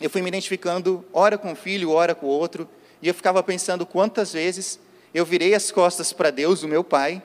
eu 0.01 0.11
fui 0.11 0.23
me 0.23 0.29
identificando, 0.29 1.05
ora 1.13 1.37
com 1.39 1.53
um 1.53 1.57
filho, 1.57 1.91
ora 1.91 2.15
com 2.15 2.27
o 2.27 2.31
outro, 2.31 2.69
e 3.01 3.09
eu 3.09 3.15
ficava 3.15 3.43
pensando 3.43 3.85
quantas 3.85 4.33
vezes 4.33 4.79
eu 5.13 5.25
virei 5.25 5.55
as 5.55 5.71
costas 5.71 6.13
para 6.13 6.31
Deus, 6.31 6.63
o 6.63 6.69
meu 6.69 6.83
pai, 6.83 7.23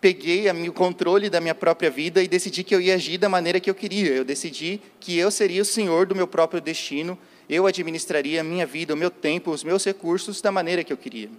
peguei 0.00 0.48
o 0.50 0.72
controle 0.72 1.28
da 1.28 1.40
minha 1.40 1.54
própria 1.54 1.90
vida 1.90 2.22
e 2.22 2.28
decidi 2.28 2.62
que 2.62 2.74
eu 2.74 2.80
ia 2.80 2.94
agir 2.94 3.18
da 3.18 3.28
maneira 3.28 3.58
que 3.58 3.68
eu 3.68 3.74
queria. 3.74 4.12
Eu 4.12 4.24
decidi 4.24 4.80
que 5.00 5.18
eu 5.18 5.30
seria 5.30 5.62
o 5.62 5.64
senhor 5.64 6.06
do 6.06 6.14
meu 6.14 6.26
próprio 6.26 6.60
destino, 6.60 7.18
eu 7.48 7.66
administraria 7.66 8.40
a 8.40 8.44
minha 8.44 8.66
vida, 8.66 8.94
o 8.94 8.96
meu 8.96 9.10
tempo, 9.10 9.50
os 9.50 9.64
meus 9.64 9.84
recursos 9.84 10.40
da 10.40 10.52
maneira 10.52 10.84
que 10.84 10.92
eu 10.92 10.96
queria. 10.96 11.30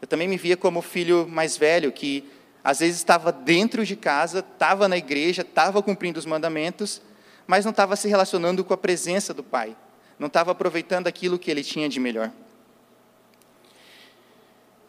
Eu 0.00 0.06
também 0.06 0.28
me 0.28 0.36
via 0.36 0.56
como 0.56 0.82
filho 0.82 1.26
mais 1.26 1.56
velho, 1.56 1.90
que 1.90 2.24
às 2.62 2.80
vezes 2.80 2.96
estava 2.96 3.32
dentro 3.32 3.86
de 3.86 3.96
casa, 3.96 4.40
estava 4.40 4.88
na 4.88 4.96
igreja, 4.96 5.42
estava 5.42 5.82
cumprindo 5.82 6.18
os 6.18 6.26
mandamentos, 6.26 7.00
mas 7.46 7.64
não 7.64 7.70
estava 7.70 7.96
se 7.96 8.08
relacionando 8.08 8.64
com 8.64 8.74
a 8.74 8.76
presença 8.76 9.32
do 9.32 9.42
Pai, 9.42 9.76
não 10.18 10.26
estava 10.26 10.52
aproveitando 10.52 11.06
aquilo 11.06 11.38
que 11.38 11.50
ele 11.50 11.62
tinha 11.62 11.88
de 11.88 12.00
melhor. 12.00 12.30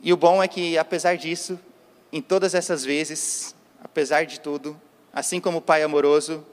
E 0.01 0.13
o 0.13 0.17
bom 0.17 0.41
é 0.41 0.47
que, 0.47 0.77
apesar 0.77 1.17
disso, 1.17 1.59
em 2.11 2.21
todas 2.21 2.53
essas 2.55 2.85
vezes, 2.85 3.55
apesar 3.83 4.25
de 4.25 4.39
tudo, 4.39 4.79
assim 5.11 5.39
como 5.39 5.57
o 5.57 5.61
Pai 5.61 5.83
amoroso, 5.83 6.45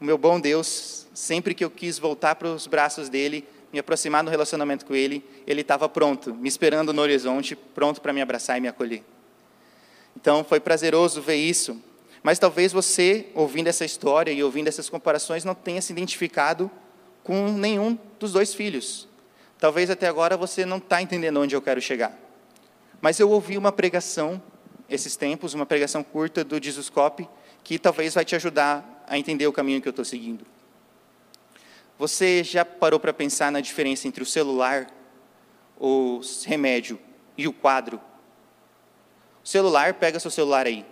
o 0.00 0.04
meu 0.04 0.18
bom 0.18 0.40
Deus, 0.40 1.06
sempre 1.14 1.54
que 1.54 1.64
eu 1.64 1.70
quis 1.70 1.98
voltar 1.98 2.34
para 2.34 2.48
os 2.48 2.66
braços 2.66 3.08
dele, 3.08 3.46
me 3.72 3.78
aproximar 3.78 4.22
no 4.22 4.30
relacionamento 4.30 4.86
com 4.86 4.94
ele, 4.94 5.24
ele 5.46 5.60
estava 5.60 5.88
pronto, 5.88 6.34
me 6.34 6.48
esperando 6.48 6.92
no 6.92 7.02
horizonte, 7.02 7.54
pronto 7.54 8.00
para 8.00 8.12
me 8.12 8.22
abraçar 8.22 8.56
e 8.56 8.60
me 8.60 8.68
acolher. 8.68 9.02
Então 10.16 10.42
foi 10.42 10.60
prazeroso 10.60 11.20
ver 11.20 11.36
isso. 11.36 11.80
Mas 12.26 12.40
talvez 12.40 12.72
você, 12.72 13.28
ouvindo 13.36 13.68
essa 13.68 13.84
história 13.84 14.32
e 14.32 14.42
ouvindo 14.42 14.66
essas 14.66 14.88
comparações, 14.88 15.44
não 15.44 15.54
tenha 15.54 15.80
se 15.80 15.92
identificado 15.92 16.68
com 17.22 17.52
nenhum 17.52 17.96
dos 18.18 18.32
dois 18.32 18.52
filhos. 18.52 19.06
Talvez 19.60 19.90
até 19.90 20.08
agora 20.08 20.36
você 20.36 20.66
não 20.66 20.78
está 20.78 21.00
entendendo 21.00 21.38
onde 21.38 21.54
eu 21.54 21.62
quero 21.62 21.80
chegar. 21.80 22.18
Mas 23.00 23.20
eu 23.20 23.30
ouvi 23.30 23.56
uma 23.56 23.70
pregação 23.70 24.42
esses 24.90 25.14
tempos, 25.14 25.54
uma 25.54 25.64
pregação 25.64 26.02
curta 26.02 26.42
do 26.42 26.60
Jesus 26.60 26.90
Cop, 26.90 27.28
que 27.62 27.78
talvez 27.78 28.14
vai 28.14 28.24
te 28.24 28.34
ajudar 28.34 29.04
a 29.06 29.16
entender 29.16 29.46
o 29.46 29.52
caminho 29.52 29.80
que 29.80 29.86
eu 29.86 29.90
estou 29.90 30.04
seguindo. 30.04 30.44
Você 31.96 32.42
já 32.42 32.64
parou 32.64 32.98
para 32.98 33.12
pensar 33.12 33.52
na 33.52 33.60
diferença 33.60 34.08
entre 34.08 34.24
o 34.24 34.26
celular, 34.26 34.88
o 35.78 36.20
remédio 36.44 36.98
e 37.38 37.46
o 37.46 37.52
quadro? 37.52 38.00
O 39.44 39.48
celular, 39.48 39.94
pega 39.94 40.18
seu 40.18 40.32
celular 40.32 40.66
aí. 40.66 40.84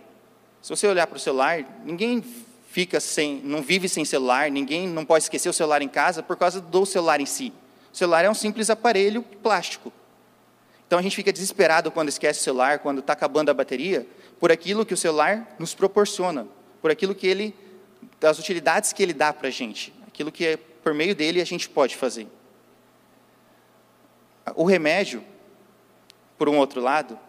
Se 0.65 0.69
você 0.69 0.87
olhar 0.87 1.05
para 1.05 1.17
o 1.17 1.19
celular, 1.19 1.63
ninguém 1.85 2.23
fica 2.71 2.99
sem, 2.99 3.39
não 3.43 3.61
vive 3.61 3.87
sem 3.87 4.03
celular, 4.03 4.49
ninguém 4.49 4.87
não 4.87 5.05
pode 5.05 5.25
esquecer 5.25 5.47
o 5.47 5.53
celular 5.53 5.83
em 5.83 5.87
casa 5.87 6.23
por 6.23 6.35
causa 6.35 6.59
do 6.59 6.87
celular 6.87 7.21
em 7.21 7.25
si. 7.27 7.53
O 7.93 7.95
celular 7.95 8.25
é 8.25 8.29
um 8.31 8.33
simples 8.33 8.71
aparelho 8.71 9.21
plástico. 9.21 9.93
Então 10.87 10.97
a 10.97 11.03
gente 11.03 11.15
fica 11.15 11.31
desesperado 11.31 11.91
quando 11.91 12.09
esquece 12.09 12.39
o 12.39 12.43
celular, 12.43 12.79
quando 12.79 12.97
está 12.97 13.13
acabando 13.13 13.51
a 13.51 13.53
bateria, 13.53 14.07
por 14.39 14.51
aquilo 14.51 14.83
que 14.83 14.93
o 14.95 14.97
celular 14.97 15.55
nos 15.59 15.75
proporciona, 15.75 16.47
por 16.81 16.89
aquilo 16.89 17.13
que 17.13 17.27
ele, 17.27 17.53
das 18.19 18.39
utilidades 18.39 18.91
que 18.91 19.03
ele 19.03 19.13
dá 19.13 19.31
para 19.31 19.49
a 19.49 19.51
gente, 19.51 19.93
aquilo 20.07 20.31
que 20.31 20.47
é, 20.47 20.57
por 20.57 20.95
meio 20.95 21.13
dele 21.13 21.39
a 21.41 21.45
gente 21.45 21.69
pode 21.69 21.95
fazer. 21.95 22.27
O 24.55 24.63
remédio, 24.63 25.23
por 26.39 26.49
um 26.49 26.57
outro 26.57 26.81
lado, 26.81 27.19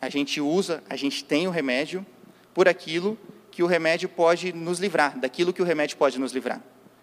a 0.00 0.08
gente 0.08 0.40
usa, 0.40 0.80
a 0.88 0.94
gente 0.94 1.24
tem 1.24 1.48
o 1.48 1.50
remédio 1.50 2.06
por 2.54 2.68
aquilo 2.68 3.18
que 3.50 3.62
o 3.62 3.66
remédio 3.66 4.08
pode 4.08 4.52
nos 4.52 4.78
livrar, 4.78 5.18
daquilo 5.18 5.52
que 5.52 5.60
o 5.60 5.64
remédio 5.64 5.96
pode 5.96 6.18
nos 6.18 6.32
livrar. 6.32 6.58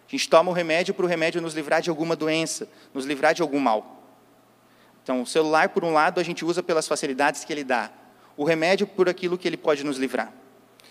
A 0.08 0.12
gente 0.12 0.28
toma 0.28 0.50
o 0.50 0.54
remédio 0.54 0.94
para 0.94 1.06
o 1.06 1.08
remédio 1.08 1.42
nos 1.42 1.54
livrar 1.54 1.82
de 1.82 1.90
alguma 1.90 2.16
doença, 2.16 2.68
nos 2.94 3.06
livrar 3.06 3.34
de 3.34 3.42
algum 3.42 3.60
mal. 3.60 4.04
Então, 5.04 5.22
o 5.22 5.26
celular, 5.26 5.70
por 5.70 5.84
um 5.84 5.94
lado, 5.94 6.20
a 6.20 6.24
gente 6.24 6.44
usa 6.44 6.62
pelas 6.62 6.88
facilidades 6.88 7.46
que 7.46 7.54
ele 7.54 7.64
dá, 7.64 7.92
o 8.36 8.44
remédio 8.44 8.86
por 8.88 9.08
aquilo 9.08 9.38
que 9.38 9.48
ele 9.48 9.58
pode 9.58 9.84
nos 9.84 9.98
livrar. 9.98 10.34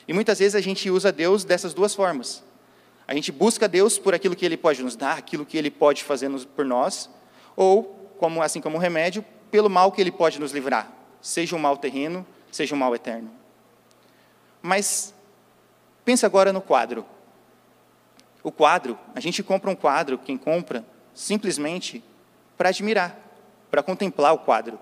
E 0.06 0.12
muitas 0.12 0.38
vezes 0.38 0.54
a 0.54 0.60
gente 0.60 0.90
usa 0.90 1.12
Deus 1.12 1.44
dessas 1.44 1.74
duas 1.74 1.94
formas. 1.94 2.42
A 3.06 3.14
gente 3.14 3.30
busca 3.30 3.68
Deus 3.68 3.98
por 3.98 4.14
aquilo 4.14 4.36
que 4.36 4.46
ele 4.46 4.56
pode 4.56 4.82
nos 4.82 4.96
dar, 4.96 5.18
aquilo 5.18 5.44
que 5.44 5.58
ele 5.58 5.70
pode 5.70 6.04
fazer 6.04 6.30
por 6.56 6.64
nós, 6.64 7.10
ou, 7.56 8.14
como, 8.18 8.42
assim 8.42 8.60
como 8.60 8.76
o 8.76 8.80
remédio, 8.80 9.24
pelo 9.50 9.68
mal 9.68 9.92
que 9.92 10.00
ele 10.00 10.12
pode 10.12 10.40
nos 10.40 10.52
livrar, 10.52 10.90
seja 11.20 11.56
um 11.56 11.58
mal 11.58 11.76
terreno, 11.76 12.26
seja 12.50 12.74
um 12.74 12.78
mal 12.78 12.94
eterno. 12.94 13.39
Mas 14.62 15.14
pensa 16.04 16.26
agora 16.26 16.52
no 16.52 16.60
quadro. 16.60 17.04
O 18.42 18.50
quadro, 18.50 18.98
a 19.14 19.20
gente 19.20 19.42
compra 19.42 19.70
um 19.70 19.76
quadro, 19.76 20.18
quem 20.18 20.36
compra, 20.38 20.84
simplesmente 21.14 22.02
para 22.56 22.70
admirar 22.70 23.30
para 23.70 23.82
contemplar 23.82 24.34
o 24.34 24.38
quadro. 24.38 24.78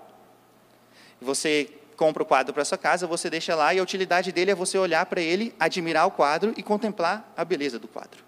Você 1.21 1.71
compra 1.97 2.23
o 2.23 2.27
quadro 2.27 2.55
para 2.55 2.65
sua 2.65 2.79
casa, 2.79 3.07
você 3.07 3.29
deixa 3.29 3.55
lá 3.55 3.75
e 3.75 3.79
a 3.79 3.83
utilidade 3.83 4.33
dele 4.33 4.53
é 4.53 4.55
você 4.55 4.79
olhar 4.79 5.05
para 5.07 5.21
ele, 5.21 5.55
admirar 5.59 6.07
o 6.07 6.11
quadro 6.11 6.55
e 6.57 6.63
contemplar 6.63 7.33
a 7.37 7.45
beleza 7.45 7.79
do 7.79 7.89
quadro. 7.89 8.25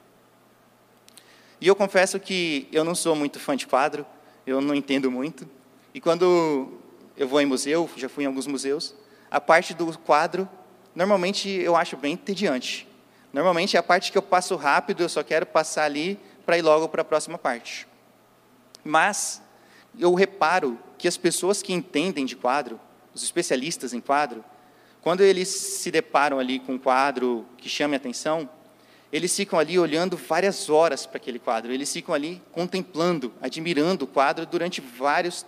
E 1.61 1.67
eu 1.67 1.77
confesso 1.77 2.19
que 2.19 2.69
eu 2.73 2.85
não 2.85 2.95
sou 2.95 3.15
muito 3.15 3.39
fã 3.39 3.57
de 3.57 3.67
quadro, 3.67 4.05
eu 4.47 4.61
não 4.61 4.75
entendo 4.75 5.11
muito. 5.11 5.49
E 5.95 6.01
quando 6.01 6.79
eu 7.17 7.29
vou 7.29 7.41
em 7.41 7.47
museu, 7.47 7.89
já 7.97 8.09
fui 8.09 8.25
em 8.25 8.27
alguns 8.27 8.47
museus, 8.47 8.95
a 9.31 9.41
parte 9.41 9.73
do 9.73 9.97
quadro, 9.99 10.49
normalmente 10.95 11.49
eu 11.49 11.77
acho 11.77 11.97
bem 11.97 12.15
entediante. 12.15 12.87
Normalmente 13.33 13.77
é 13.77 13.81
a 13.81 13.83
parte 13.83 14.11
que 14.11 14.19
eu 14.19 14.23
passo 14.23 14.57
rápido, 14.57 15.03
eu 15.03 15.09
só 15.09 15.23
quero 15.23 15.47
passar 15.47 15.85
ali 15.85 16.19
para 16.45 16.59
ir 16.59 16.63
logo 16.63 16.89
para 16.89 17.03
a 17.03 17.05
próxima 17.05 17.39
parte. 17.39 17.87
Mas 18.85 19.41
eu 19.99 20.15
reparo 20.15 20.79
que 20.99 21.07
as 21.07 21.17
pessoas 21.17 21.63
que 21.63 21.73
entendem 21.73 22.27
de 22.27 22.37
quadro, 22.37 22.81
os 23.15 23.23
especialistas 23.23 23.93
em 23.93 24.01
quadro, 24.01 24.45
quando 25.01 25.23
eles 25.23 25.49
se 25.49 25.91
deparam 25.91 26.39
ali 26.39 26.59
com 26.59 26.75
um 26.75 26.79
quadro 26.79 27.47
que 27.57 27.69
chame 27.69 27.97
atenção, 27.97 28.49
eles 29.13 29.35
ficam 29.35 29.59
ali 29.59 29.79
olhando 29.79 30.17
várias 30.17 30.69
horas 30.69 31.07
para 31.07 31.17
aquele 31.17 31.39
quadro, 31.39 31.73
eles 31.73 31.93
ficam 31.93 32.15
ali 32.15 32.41
contemplando, 32.53 33.33
admirando 33.41 34.05
o 34.05 34.09
quadro 34.09 34.47
durante 34.47 34.81
vários, 34.81 35.45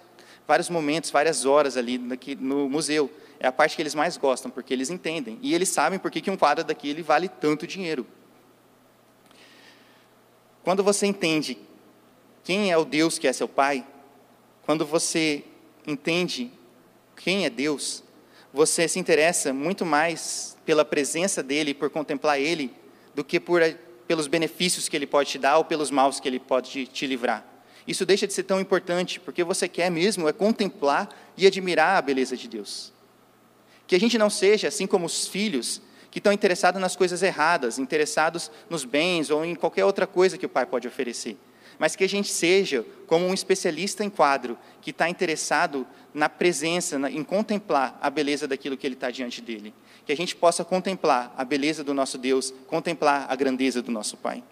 vários 0.47 0.69
momentos, 0.69 1.11
várias 1.11 1.45
horas 1.45 1.77
ali 1.77 1.99
no 1.99 2.69
museu. 2.69 3.11
É 3.43 3.49
a 3.49 3.53
parte 3.53 3.75
que 3.75 3.83
eles 3.83 3.93
mais 3.93 4.17
gostam, 4.17 4.49
porque 4.49 4.73
eles 4.73 4.89
entendem. 4.89 5.37
E 5.43 5.53
eles 5.53 5.69
sabem 5.69 5.99
por 5.99 6.13
que 6.13 6.31
um 6.31 6.37
quadro 6.37 6.63
daquele 6.63 7.03
vale 7.03 7.29
tanto 7.29 7.67
dinheiro. 7.67 8.07
Quando 10.63 10.85
você 10.85 11.07
entende 11.07 11.59
quem 12.45 12.71
é 12.71 12.79
o 12.79 12.85
Deus 12.85 13.19
que 13.19 13.27
é 13.27 13.33
seu 13.33 13.49
Pai, 13.49 13.85
quando 14.65 14.87
você 14.87 15.43
entende 15.85 16.53
quem 17.17 17.45
é 17.45 17.51
Deus, 17.51 18.05
você 18.53 18.87
se 18.87 19.01
interessa 19.01 19.53
muito 19.53 19.85
mais 19.85 20.57
pela 20.65 20.85
presença 20.85 21.43
dele, 21.43 21.75
por 21.75 21.91
contemplar 21.91 22.39
ele, 22.39 22.73
do 23.13 23.25
que 23.25 23.41
por, 23.41 23.61
pelos 24.07 24.29
benefícios 24.29 24.89
que 24.89 24.95
ele 24.95 25.07
pode 25.07 25.31
te 25.31 25.39
dar 25.39 25.59
ou 25.59 25.65
pelos 25.65 25.91
maus 25.91 26.21
que 26.21 26.29
ele 26.29 26.39
pode 26.39 26.87
te 26.87 27.09
livrar. 27.09 27.45
Isso 27.89 28.07
deixa 28.07 28.25
de 28.25 28.33
ser 28.33 28.45
tão 28.45 28.61
importante, 28.61 29.19
porque 29.19 29.43
você 29.43 29.67
quer 29.67 29.91
mesmo 29.91 30.29
é 30.29 30.33
contemplar 30.33 31.09
e 31.37 31.45
admirar 31.45 31.97
a 31.97 32.03
beleza 32.03 32.37
de 32.37 32.47
Deus. 32.47 32.92
Que 33.87 33.97
a 33.97 34.01
gente 34.01 34.19
não 34.19 34.31
seja 34.31 34.69
assim 34.69 34.87
como 34.87 35.07
os 35.07 35.27
filhos 35.27 35.81
que 36.11 36.19
estão 36.19 36.33
interessados 36.33 36.81
nas 36.81 36.95
coisas 36.95 37.23
erradas, 37.23 37.79
interessados 37.79 38.51
nos 38.69 38.85
bens 38.85 39.31
ou 39.31 39.45
em 39.45 39.55
qualquer 39.55 39.85
outra 39.85 40.07
coisa 40.07 40.37
que 40.37 40.47
o 40.47 40.49
pai 40.49 40.67
pode 40.67 40.87
oferecer 40.87 41.39
mas 41.83 41.97
que 41.97 42.05
a 42.05 42.09
gente 42.09 42.31
seja 42.31 42.87
como 43.09 43.27
um 43.27 43.35
especialista 43.35 44.05
em 44.05 44.09
quadro, 44.09 44.57
que 44.81 44.91
está 44.91 45.09
interessado 45.09 45.85
na 46.15 46.29
presença, 46.29 46.97
em 47.11 47.25
contemplar 47.25 47.99
a 48.01 48.09
beleza 48.09 48.47
daquilo 48.47 48.77
que 48.77 48.87
ele 48.87 48.95
está 48.95 49.11
diante 49.11 49.41
dele. 49.41 49.75
Que 50.07 50.13
a 50.13 50.17
gente 50.17 50.37
possa 50.37 50.65
contemplar 50.65 51.35
a 51.37 51.45
beleza 51.45 51.83
do 51.83 51.93
nosso 51.93 52.19
Deus, 52.19 52.55
contemplar 52.69 53.27
a 53.29 53.35
grandeza 53.35 53.83
do 53.83 53.91
nosso 53.91 54.17
Pai. 54.17 54.45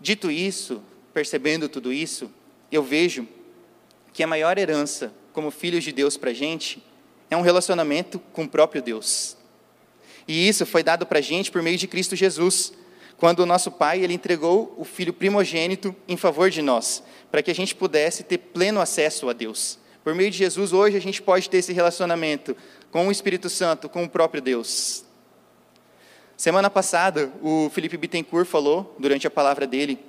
Dito 0.00 0.32
isso, 0.32 0.82
percebendo 1.14 1.68
tudo 1.68 1.92
isso, 1.92 2.28
eu 2.70 2.82
vejo 2.82 3.28
que 4.12 4.24
a 4.24 4.26
maior 4.26 4.58
herança 4.58 5.14
como 5.32 5.50
filhos 5.50 5.84
de 5.84 5.92
Deus 5.92 6.16
para 6.16 6.30
a 6.30 6.34
gente 6.34 6.82
é 7.30 7.36
um 7.36 7.42
relacionamento 7.42 8.18
com 8.32 8.44
o 8.44 8.48
próprio 8.48 8.82
Deus. 8.82 9.36
E 10.28 10.48
isso 10.48 10.64
foi 10.66 10.82
dado 10.82 11.06
para 11.06 11.18
a 11.18 11.22
gente 11.22 11.50
por 11.50 11.62
meio 11.62 11.78
de 11.78 11.86
Cristo 11.86 12.14
Jesus 12.14 12.72
quando 13.22 13.40
o 13.40 13.46
nosso 13.46 13.70
pai 13.70 14.02
ele 14.02 14.14
entregou 14.14 14.74
o 14.76 14.84
filho 14.84 15.12
primogênito 15.12 15.94
em 16.08 16.16
favor 16.16 16.50
de 16.50 16.60
nós, 16.60 17.04
para 17.30 17.40
que 17.40 17.52
a 17.52 17.54
gente 17.54 17.72
pudesse 17.72 18.24
ter 18.24 18.38
pleno 18.38 18.80
acesso 18.80 19.28
a 19.28 19.32
Deus. 19.32 19.78
Por 20.02 20.12
meio 20.12 20.28
de 20.28 20.38
Jesus, 20.38 20.72
hoje 20.72 20.96
a 20.96 21.00
gente 21.00 21.22
pode 21.22 21.48
ter 21.48 21.58
esse 21.58 21.72
relacionamento 21.72 22.56
com 22.90 23.06
o 23.06 23.12
Espírito 23.12 23.48
Santo, 23.48 23.88
com 23.88 24.02
o 24.02 24.08
próprio 24.08 24.42
Deus. 24.42 25.04
Semana 26.36 26.68
passada, 26.68 27.32
o 27.40 27.70
Felipe 27.70 27.96
Bittencourt 27.96 28.48
falou, 28.48 28.96
durante 28.98 29.24
a 29.28 29.30
palavra 29.30 29.68
dele, 29.68 30.00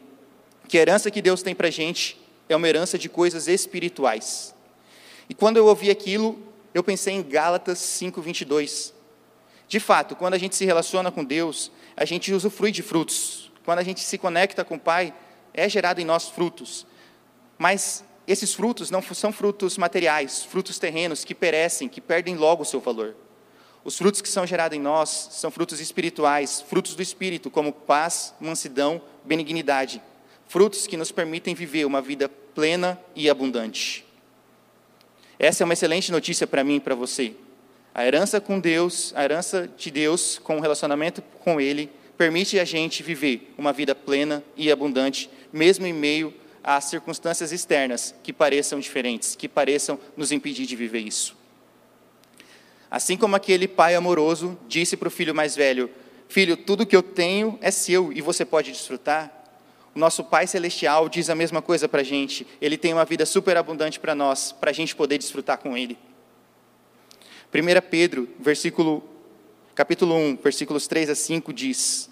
que 0.67 0.79
a 0.79 0.81
herança 0.81 1.11
que 1.11 1.21
Deus 1.21 1.43
tem 1.43 1.53
para 1.53 1.67
a 1.67 1.71
gente 1.71 2.19
é 2.49 2.55
uma 2.55 2.67
herança 2.67 2.97
de 2.97 3.07
coisas 3.07 3.47
espirituais. 3.47 4.52
E 5.29 5.33
quando 5.33 5.57
eu 5.57 5.65
ouvi 5.65 5.89
aquilo, 5.89 6.37
eu 6.73 6.83
pensei 6.83 7.13
em 7.13 7.21
Gálatas 7.21 7.79
5:22. 7.79 8.93
De 9.67 9.79
fato, 9.79 10.15
quando 10.15 10.33
a 10.33 10.37
gente 10.37 10.55
se 10.55 10.65
relaciona 10.65 11.11
com 11.11 11.23
Deus, 11.23 11.71
a 11.95 12.05
gente 12.05 12.33
usufrui 12.33 12.71
de 12.71 12.81
frutos. 12.81 13.51
Quando 13.65 13.79
a 13.79 13.83
gente 13.83 14.01
se 14.01 14.17
conecta 14.17 14.63
com 14.63 14.75
o 14.75 14.79
Pai, 14.79 15.13
é 15.53 15.69
gerado 15.69 16.01
em 16.01 16.05
nós 16.05 16.27
frutos. 16.27 16.85
Mas 17.57 18.03
esses 18.27 18.53
frutos 18.53 18.89
não 18.89 19.01
são 19.01 19.31
frutos 19.31 19.77
materiais, 19.77 20.43
frutos 20.43 20.79
terrenos 20.79 21.23
que 21.23 21.35
perecem, 21.35 21.87
que 21.87 22.01
perdem 22.01 22.35
logo 22.35 22.63
o 22.63 22.65
seu 22.65 22.79
valor. 22.79 23.15
Os 23.83 23.97
frutos 23.97 24.21
que 24.21 24.29
são 24.29 24.47
gerados 24.47 24.77
em 24.77 24.81
nós 24.81 25.29
são 25.31 25.51
frutos 25.51 25.79
espirituais, 25.79 26.61
frutos 26.61 26.95
do 26.95 27.01
espírito, 27.01 27.51
como 27.51 27.73
paz, 27.73 28.33
mansidão, 28.39 29.01
benignidade, 29.25 30.01
frutos 30.47 30.87
que 30.87 30.95
nos 30.95 31.11
permitem 31.11 31.53
viver 31.53 31.85
uma 31.85 32.01
vida 32.01 32.29
plena 32.29 32.99
e 33.13 33.29
abundante. 33.29 34.05
Essa 35.39 35.63
é 35.63 35.65
uma 35.65 35.73
excelente 35.73 36.11
notícia 36.11 36.45
para 36.45 36.63
mim 36.63 36.75
e 36.75 36.79
para 36.79 36.95
você. 36.95 37.33
A 37.93 38.05
herança 38.05 38.41
com 38.41 38.59
Deus, 38.59 39.13
a 39.15 39.23
herança 39.23 39.69
de 39.77 39.91
Deus 39.91 40.39
com 40.39 40.57
o 40.57 40.59
relacionamento 40.59 41.21
com 41.43 41.61
Ele, 41.61 41.89
permite 42.17 42.59
a 42.59 42.65
gente 42.65 43.03
viver 43.03 43.53
uma 43.57 43.73
vida 43.73 43.93
plena 43.93 44.43
e 44.55 44.71
abundante, 44.71 45.29
mesmo 45.51 45.85
em 45.85 45.93
meio 45.93 46.33
às 46.63 46.85
circunstâncias 46.85 47.51
externas 47.51 48.15
que 48.23 48.31
pareçam 48.31 48.79
diferentes, 48.79 49.35
que 49.35 49.47
pareçam 49.47 49.99
nos 50.15 50.31
impedir 50.31 50.65
de 50.65 50.75
viver 50.75 50.99
isso. 50.99 51.35
Assim 52.89 53.17
como 53.17 53.35
aquele 53.35 53.67
pai 53.67 53.95
amoroso 53.95 54.57
disse 54.67 54.95
para 54.95 55.07
o 55.07 55.11
filho 55.11 55.33
mais 55.33 55.55
velho: 55.55 55.89
Filho, 56.27 56.55
tudo 56.55 56.85
que 56.85 56.95
eu 56.95 57.03
tenho 57.03 57.57
é 57.61 57.71
seu 57.71 58.13
e 58.13 58.21
você 58.21 58.45
pode 58.45 58.71
desfrutar. 58.71 59.42
Nosso 59.95 60.23
Pai 60.23 60.47
Celestial 60.47 61.07
diz 61.07 61.29
a 61.29 61.35
mesma 61.35 61.61
coisa 61.61 61.87
para 61.87 62.01
a 62.01 62.03
gente. 62.03 62.47
Ele 62.59 62.77
tem 62.77 62.93
uma 62.93 63.05
vida 63.05 63.25
super 63.25 63.55
abundante 63.57 63.99
para 63.99 64.15
nós, 64.15 64.51
para 64.51 64.71
a 64.71 64.73
gente 64.73 64.95
poder 64.95 65.17
desfrutar 65.17 65.57
com 65.59 65.77
Ele. 65.77 65.97
1 67.53 67.89
Pedro, 67.89 68.27
versículo, 68.39 69.03
capítulo 69.75 70.15
1, 70.15 70.37
versículos 70.37 70.87
3 70.87 71.11
a 71.11 71.15
5 71.15 71.53
diz: 71.53 72.09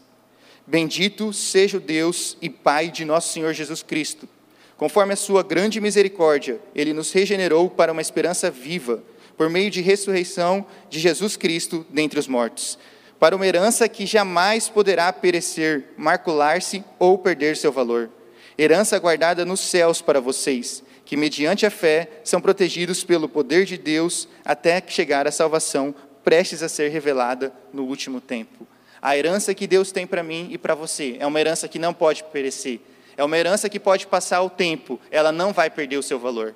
Bendito 0.67 1.33
seja 1.33 1.77
o 1.77 1.81
Deus 1.81 2.37
e 2.41 2.49
Pai 2.49 2.91
de 2.91 3.03
nosso 3.03 3.33
Senhor 3.33 3.51
Jesus 3.53 3.81
Cristo. 3.81 4.29
Conforme 4.77 5.13
a 5.13 5.17
sua 5.17 5.43
grande 5.43 5.81
misericórdia, 5.81 6.59
Ele 6.75 6.93
nos 6.93 7.11
regenerou 7.11 7.69
para 7.69 7.91
uma 7.91 8.01
esperança 8.01 8.51
viva 8.51 9.03
por 9.35 9.49
meio 9.49 9.71
de 9.71 9.81
ressurreição 9.81 10.65
de 10.89 10.99
Jesus 10.99 11.35
Cristo 11.35 11.85
dentre 11.89 12.19
os 12.19 12.27
mortos, 12.27 12.77
para 13.21 13.35
uma 13.35 13.45
herança 13.45 13.87
que 13.87 14.07
jamais 14.07 14.67
poderá 14.67 15.13
perecer, 15.13 15.89
macular-se 15.95 16.83
ou 16.97 17.19
perder 17.19 17.55
seu 17.55 17.71
valor. 17.71 18.09
Herança 18.57 18.97
guardada 18.97 19.45
nos 19.45 19.59
céus 19.59 20.01
para 20.01 20.19
vocês, 20.19 20.83
que 21.05 21.15
mediante 21.15 21.63
a 21.63 21.69
fé 21.69 22.09
são 22.23 22.41
protegidos 22.41 23.03
pelo 23.03 23.29
poder 23.29 23.65
de 23.65 23.77
Deus 23.77 24.27
até 24.43 24.81
chegar 24.87 25.27
a 25.27 25.31
salvação 25.31 25.93
prestes 26.23 26.63
a 26.63 26.67
ser 26.67 26.89
revelada 26.89 27.53
no 27.71 27.83
último 27.83 28.19
tempo. 28.19 28.65
A 28.99 29.15
herança 29.15 29.53
que 29.53 29.67
Deus 29.67 29.91
tem 29.91 30.07
para 30.07 30.23
mim 30.23 30.47
e 30.49 30.57
para 30.57 30.73
você 30.73 31.17
é 31.19 31.27
uma 31.27 31.39
herança 31.39 31.67
que 31.67 31.77
não 31.77 31.93
pode 31.93 32.23
perecer. 32.23 32.79
É 33.15 33.23
uma 33.23 33.37
herança 33.37 33.69
que 33.69 33.79
pode 33.79 34.07
passar 34.07 34.41
o 34.41 34.49
tempo, 34.49 34.99
ela 35.11 35.31
não 35.31 35.53
vai 35.53 35.69
perder 35.69 35.97
o 35.97 36.03
seu 36.03 36.17
valor. 36.17 36.55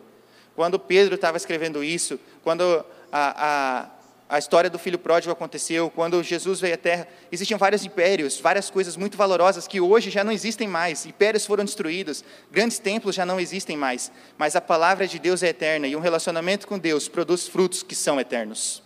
Quando 0.55 0.79
Pedro 0.79 1.13
estava 1.13 1.37
escrevendo 1.37 1.83
isso, 1.83 2.19
quando 2.43 2.83
a, 3.11 3.83
a, 3.83 3.85
a 4.35 4.39
história 4.39 4.69
do 4.69 4.77
filho 4.77 4.99
pródigo 4.99 5.31
aconteceu, 5.31 5.89
quando 5.89 6.21
Jesus 6.21 6.59
veio 6.59 6.73
à 6.73 6.77
terra, 6.77 7.07
existiam 7.31 7.57
vários 7.57 7.85
impérios, 7.85 8.39
várias 8.39 8.69
coisas 8.69 8.97
muito 8.97 9.15
valorosas 9.15 9.67
que 9.67 9.79
hoje 9.79 10.09
já 10.09 10.23
não 10.23 10.31
existem 10.31 10.67
mais. 10.67 11.05
Impérios 11.05 11.45
foram 11.45 11.63
destruídos, 11.63 12.23
grandes 12.51 12.77
templos 12.77 13.15
já 13.15 13.25
não 13.25 13.39
existem 13.39 13.77
mais. 13.77 14.11
Mas 14.37 14.55
a 14.55 14.61
palavra 14.61 15.07
de 15.07 15.19
Deus 15.19 15.41
é 15.41 15.47
eterna 15.47 15.87
e 15.87 15.95
um 15.95 16.01
relacionamento 16.01 16.67
com 16.67 16.77
Deus 16.77 17.07
produz 17.07 17.47
frutos 17.47 17.81
que 17.81 17.95
são 17.95 18.19
eternos. 18.19 18.83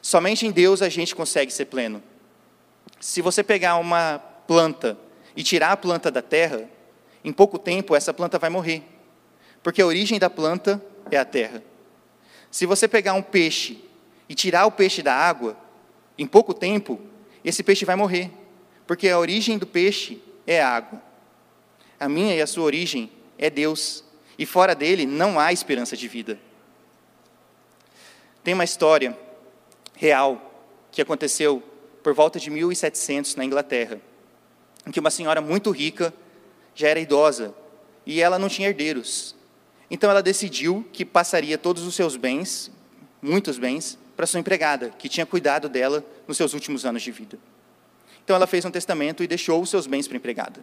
Somente 0.00 0.46
em 0.46 0.50
Deus 0.50 0.80
a 0.80 0.88
gente 0.88 1.14
consegue 1.14 1.52
ser 1.52 1.66
pleno. 1.66 2.02
Se 3.00 3.20
você 3.20 3.42
pegar 3.42 3.76
uma 3.76 4.18
planta 4.46 4.96
e 5.36 5.42
tirar 5.42 5.72
a 5.72 5.76
planta 5.76 6.10
da 6.10 6.22
terra, 6.22 6.68
em 7.22 7.32
pouco 7.32 7.58
tempo 7.58 7.94
essa 7.94 8.14
planta 8.14 8.38
vai 8.38 8.48
morrer 8.48 8.94
porque 9.64 9.80
a 9.80 9.86
origem 9.86 10.18
da 10.18 10.28
planta 10.28 10.80
é 11.10 11.16
a 11.16 11.24
terra. 11.24 11.62
Se 12.50 12.66
você 12.66 12.86
pegar 12.86 13.14
um 13.14 13.22
peixe 13.22 13.82
e 14.28 14.34
tirar 14.34 14.66
o 14.66 14.72
peixe 14.72 15.02
da 15.02 15.14
água, 15.14 15.56
em 16.16 16.26
pouco 16.26 16.54
tempo, 16.54 17.00
esse 17.44 17.62
peixe 17.62 17.84
vai 17.84 17.96
morrer, 17.96 18.30
porque 18.86 19.08
a 19.08 19.18
origem 19.18 19.58
do 19.58 19.66
peixe 19.66 20.22
é 20.46 20.62
a 20.62 20.68
água. 20.68 21.02
A 21.98 22.08
minha 22.08 22.34
e 22.34 22.40
a 22.40 22.46
sua 22.46 22.64
origem 22.64 23.10
é 23.38 23.50
Deus, 23.50 24.04
e 24.38 24.46
fora 24.46 24.74
dele 24.74 25.06
não 25.06 25.38
há 25.38 25.52
esperança 25.52 25.96
de 25.96 26.08
vida. 26.08 26.38
Tem 28.42 28.54
uma 28.54 28.64
história 28.64 29.16
real 29.96 30.52
que 30.90 31.00
aconteceu 31.00 31.62
por 32.02 32.12
volta 32.12 32.38
de 32.38 32.50
1700 32.50 33.36
na 33.36 33.44
Inglaterra, 33.44 34.00
em 34.86 34.90
que 34.90 35.00
uma 35.00 35.10
senhora 35.10 35.40
muito 35.40 35.70
rica 35.70 36.12
já 36.74 36.88
era 36.88 37.00
idosa 37.00 37.54
e 38.04 38.20
ela 38.20 38.38
não 38.38 38.48
tinha 38.48 38.68
herdeiros. 38.68 39.34
Então 39.90 40.10
ela 40.10 40.22
decidiu 40.22 40.86
que 40.92 41.04
passaria 41.04 41.56
todos 41.56 41.84
os 41.84 41.94
seus 41.94 42.16
bens, 42.16 42.70
muitos 43.22 43.58
bens, 43.58 43.98
para 44.16 44.26
sua 44.26 44.40
empregada, 44.40 44.90
que 44.90 45.08
tinha 45.08 45.26
cuidado 45.26 45.68
dela 45.68 46.04
nos 46.26 46.36
seus 46.36 46.54
últimos 46.54 46.84
anos 46.84 47.02
de 47.02 47.10
vida. 47.10 47.38
Então 48.22 48.34
ela 48.34 48.46
fez 48.46 48.64
um 48.64 48.70
testamento 48.70 49.22
e 49.22 49.26
deixou 49.26 49.60
os 49.60 49.70
seus 49.70 49.86
bens 49.86 50.08
para 50.08 50.16
a 50.16 50.18
empregada. 50.18 50.60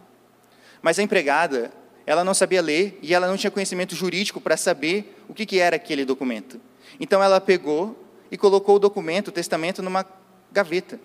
Mas 0.80 0.98
a 0.98 1.02
empregada, 1.02 1.70
ela 2.06 2.24
não 2.24 2.34
sabia 2.34 2.60
ler 2.60 2.98
e 3.02 3.14
ela 3.14 3.28
não 3.28 3.36
tinha 3.36 3.50
conhecimento 3.50 3.94
jurídico 3.94 4.40
para 4.40 4.56
saber 4.56 5.16
o 5.28 5.34
que, 5.34 5.46
que 5.46 5.58
era 5.58 5.76
aquele 5.76 6.04
documento. 6.04 6.60
Então 6.98 7.22
ela 7.22 7.40
pegou 7.40 7.96
e 8.30 8.36
colocou 8.36 8.76
o 8.76 8.78
documento, 8.78 9.28
o 9.28 9.32
testamento, 9.32 9.82
numa 9.82 10.04
gaveta. 10.50 10.98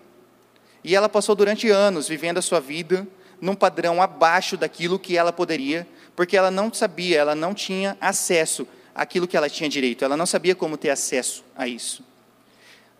E 0.82 0.94
ela 0.94 1.08
passou 1.08 1.34
durante 1.34 1.70
anos 1.70 2.08
vivendo 2.08 2.38
a 2.38 2.42
sua 2.42 2.60
vida 2.60 3.06
num 3.40 3.54
padrão 3.54 4.02
abaixo 4.02 4.56
daquilo 4.56 4.98
que 4.98 5.16
ela 5.16 5.32
poderia 5.32 5.86
porque 6.18 6.36
ela 6.36 6.50
não 6.50 6.74
sabia, 6.74 7.16
ela 7.16 7.36
não 7.36 7.54
tinha 7.54 7.96
acesso 8.00 8.66
àquilo 8.92 9.28
que 9.28 9.36
ela 9.36 9.48
tinha 9.48 9.70
direito, 9.70 10.04
ela 10.04 10.16
não 10.16 10.26
sabia 10.26 10.52
como 10.52 10.76
ter 10.76 10.90
acesso 10.90 11.44
a 11.54 11.68
isso. 11.68 12.02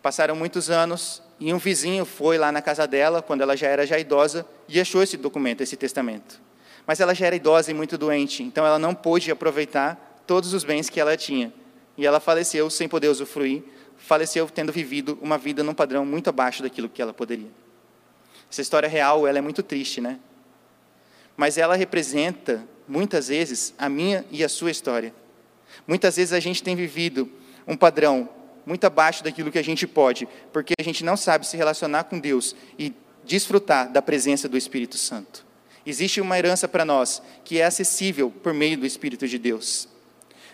Passaram 0.01 0.35
muitos 0.35 0.69
anos 0.69 1.21
e 1.39 1.53
um 1.53 1.57
vizinho 1.57 2.05
foi 2.05 2.37
lá 2.37 2.51
na 2.51 2.61
casa 2.61 2.85
dela, 2.87 3.21
quando 3.21 3.41
ela 3.41 3.55
já 3.55 3.67
era 3.67 3.85
já 3.85 3.97
idosa, 3.97 4.45
e 4.67 4.79
achou 4.79 5.01
esse 5.01 5.17
documento, 5.17 5.61
esse 5.61 5.77
testamento. 5.77 6.41
Mas 6.85 6.99
ela 6.99 7.13
já 7.13 7.27
era 7.27 7.35
idosa 7.35 7.71
e 7.71 7.73
muito 7.73 7.97
doente, 7.97 8.43
então 8.43 8.65
ela 8.65 8.79
não 8.79 8.93
pôde 8.93 9.31
aproveitar 9.31 10.23
todos 10.25 10.53
os 10.53 10.63
bens 10.63 10.89
que 10.89 10.99
ela 10.99 11.15
tinha. 11.15 11.53
E 11.97 12.05
ela 12.05 12.19
faleceu 12.19 12.69
sem 12.69 12.87
poder 12.87 13.07
usufruir, 13.09 13.63
faleceu 13.97 14.47
tendo 14.49 14.71
vivido 14.71 15.17
uma 15.21 15.37
vida 15.37 15.63
num 15.63 15.73
padrão 15.73 16.05
muito 16.05 16.29
abaixo 16.29 16.63
daquilo 16.63 16.89
que 16.89 17.01
ela 17.01 17.13
poderia. 17.13 17.49
Essa 18.51 18.61
história 18.61 18.89
real, 18.89 19.27
ela 19.27 19.37
é 19.37 19.41
muito 19.41 19.61
triste, 19.61 20.01
né? 20.01 20.19
Mas 21.37 21.57
ela 21.57 21.75
representa 21.75 22.65
muitas 22.87 23.27
vezes, 23.27 23.73
a 23.77 23.87
minha 23.87 24.25
e 24.31 24.43
a 24.43 24.49
sua 24.49 24.71
história. 24.71 25.13
Muitas 25.87 26.15
vezes 26.15 26.33
a 26.33 26.39
gente 26.39 26.63
tem 26.63 26.75
vivido 26.75 27.29
um 27.67 27.77
padrão 27.77 28.27
muito 28.69 28.85
abaixo 28.85 29.23
daquilo 29.23 29.51
que 29.51 29.57
a 29.57 29.63
gente 29.63 29.87
pode, 29.87 30.27
porque 30.53 30.75
a 30.79 30.83
gente 30.83 31.03
não 31.03 31.17
sabe 31.17 31.47
se 31.47 31.57
relacionar 31.57 32.03
com 32.03 32.19
Deus 32.19 32.55
e 32.77 32.93
desfrutar 33.25 33.91
da 33.91 33.99
presença 33.99 34.47
do 34.47 34.55
Espírito 34.55 34.95
Santo. 34.95 35.43
Existe 35.83 36.21
uma 36.21 36.37
herança 36.37 36.67
para 36.67 36.85
nós 36.85 37.19
que 37.43 37.59
é 37.59 37.65
acessível 37.65 38.29
por 38.29 38.53
meio 38.53 38.77
do 38.77 38.85
Espírito 38.85 39.27
de 39.27 39.39
Deus. 39.39 39.89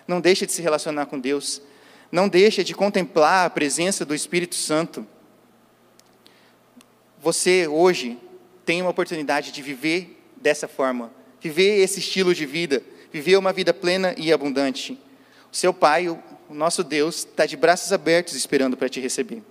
Não 0.07 0.21
deixe 0.21 0.45
de 0.45 0.53
se 0.53 0.61
relacionar 0.61 1.07
com 1.07 1.19
Deus, 1.19 1.61
não 2.09 2.29
deixe 2.29 2.63
de 2.63 2.73
contemplar 2.73 3.47
a 3.47 3.49
presença 3.49 4.05
do 4.05 4.15
Espírito 4.15 4.55
Santo. 4.55 5.05
Você 7.21 7.67
hoje 7.67 8.17
tem 8.65 8.81
uma 8.81 8.91
oportunidade 8.91 9.51
de 9.51 9.61
viver 9.61 10.23
dessa 10.37 10.69
forma, 10.69 11.11
viver 11.41 11.79
esse 11.79 11.99
estilo 11.99 12.33
de 12.33 12.45
vida, 12.45 12.81
viver 13.11 13.35
uma 13.35 13.51
vida 13.51 13.73
plena 13.73 14.15
e 14.17 14.31
abundante. 14.31 14.97
O 15.51 15.55
seu 15.55 15.73
Pai, 15.73 16.07
o 16.49 16.53
nosso 16.53 16.83
Deus, 16.83 17.17
está 17.17 17.45
de 17.45 17.57
braços 17.57 17.91
abertos 17.91 18.35
esperando 18.35 18.77
para 18.77 18.89
te 18.89 18.99
receber. 18.99 19.41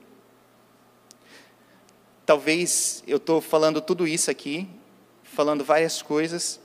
Talvez 2.24 3.02
eu 3.07 3.18
estou 3.18 3.40
falando 3.40 3.80
tudo 3.80 4.07
isso 4.07 4.30
aqui, 4.30 4.68
falando 5.22 5.64
várias 5.64 6.00
coisas, 6.00 6.61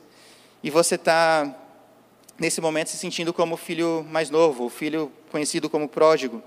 e 0.64 0.70
você 0.70 0.96
está, 0.96 1.54
nesse 2.38 2.62
momento, 2.62 2.90
se 2.90 2.98
sentindo 2.98 3.34
como 3.34 3.56
o 3.56 3.58
filho 3.58 4.06
mais 4.10 4.30
novo, 4.30 4.66
o 4.66 4.70
filho 4.70 5.12
conhecido 5.32 5.70
como 5.70 5.88
pródigo, 5.88 6.42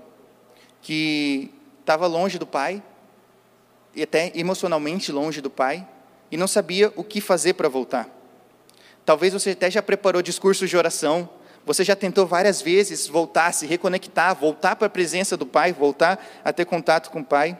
que 0.81 1.51
estava 1.79 2.07
longe 2.07 2.39
do 2.39 2.47
pai, 2.47 2.81
e 3.95 4.01
até 4.01 4.31
emocionalmente 4.33 5.11
longe 5.11 5.41
do 5.41 5.49
pai, 5.49 5.87
e 6.31 6.37
não 6.37 6.47
sabia 6.47 6.91
o 6.95 7.03
que 7.03 7.21
fazer 7.21 7.53
para 7.53 7.69
voltar. 7.69 8.09
Talvez 9.05 9.33
você 9.33 9.51
até 9.51 9.69
já 9.69 9.83
preparou 9.83 10.21
discursos 10.21 10.69
de 10.69 10.77
oração, 10.77 11.29
você 11.65 11.83
já 11.83 11.95
tentou 11.95 12.27
várias 12.27 12.61
vezes 12.61 13.07
voltar, 13.07 13.51
se 13.53 13.65
reconectar, 13.65 14.35
voltar 14.35 14.75
para 14.75 14.87
a 14.87 14.89
presença 14.89 15.37
do 15.37 15.45
Pai, 15.45 15.71
voltar 15.71 16.23
a 16.43 16.51
ter 16.51 16.65
contato 16.65 17.09
com 17.09 17.21
o 17.21 17.25
Pai. 17.25 17.57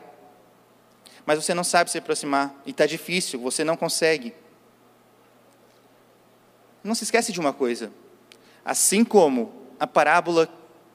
Mas 1.25 1.43
você 1.43 1.53
não 1.53 1.63
sabe 1.63 1.89
se 1.89 1.97
aproximar, 1.97 2.53
e 2.65 2.71
está 2.71 2.85
difícil, 2.85 3.39
você 3.39 3.63
não 3.63 3.77
consegue. 3.77 4.33
Não 6.83 6.93
se 6.93 7.05
esquece 7.05 7.31
de 7.31 7.39
uma 7.39 7.53
coisa: 7.53 7.91
assim 8.65 9.05
como 9.05 9.53
a 9.79 9.87
parábola 9.87 10.49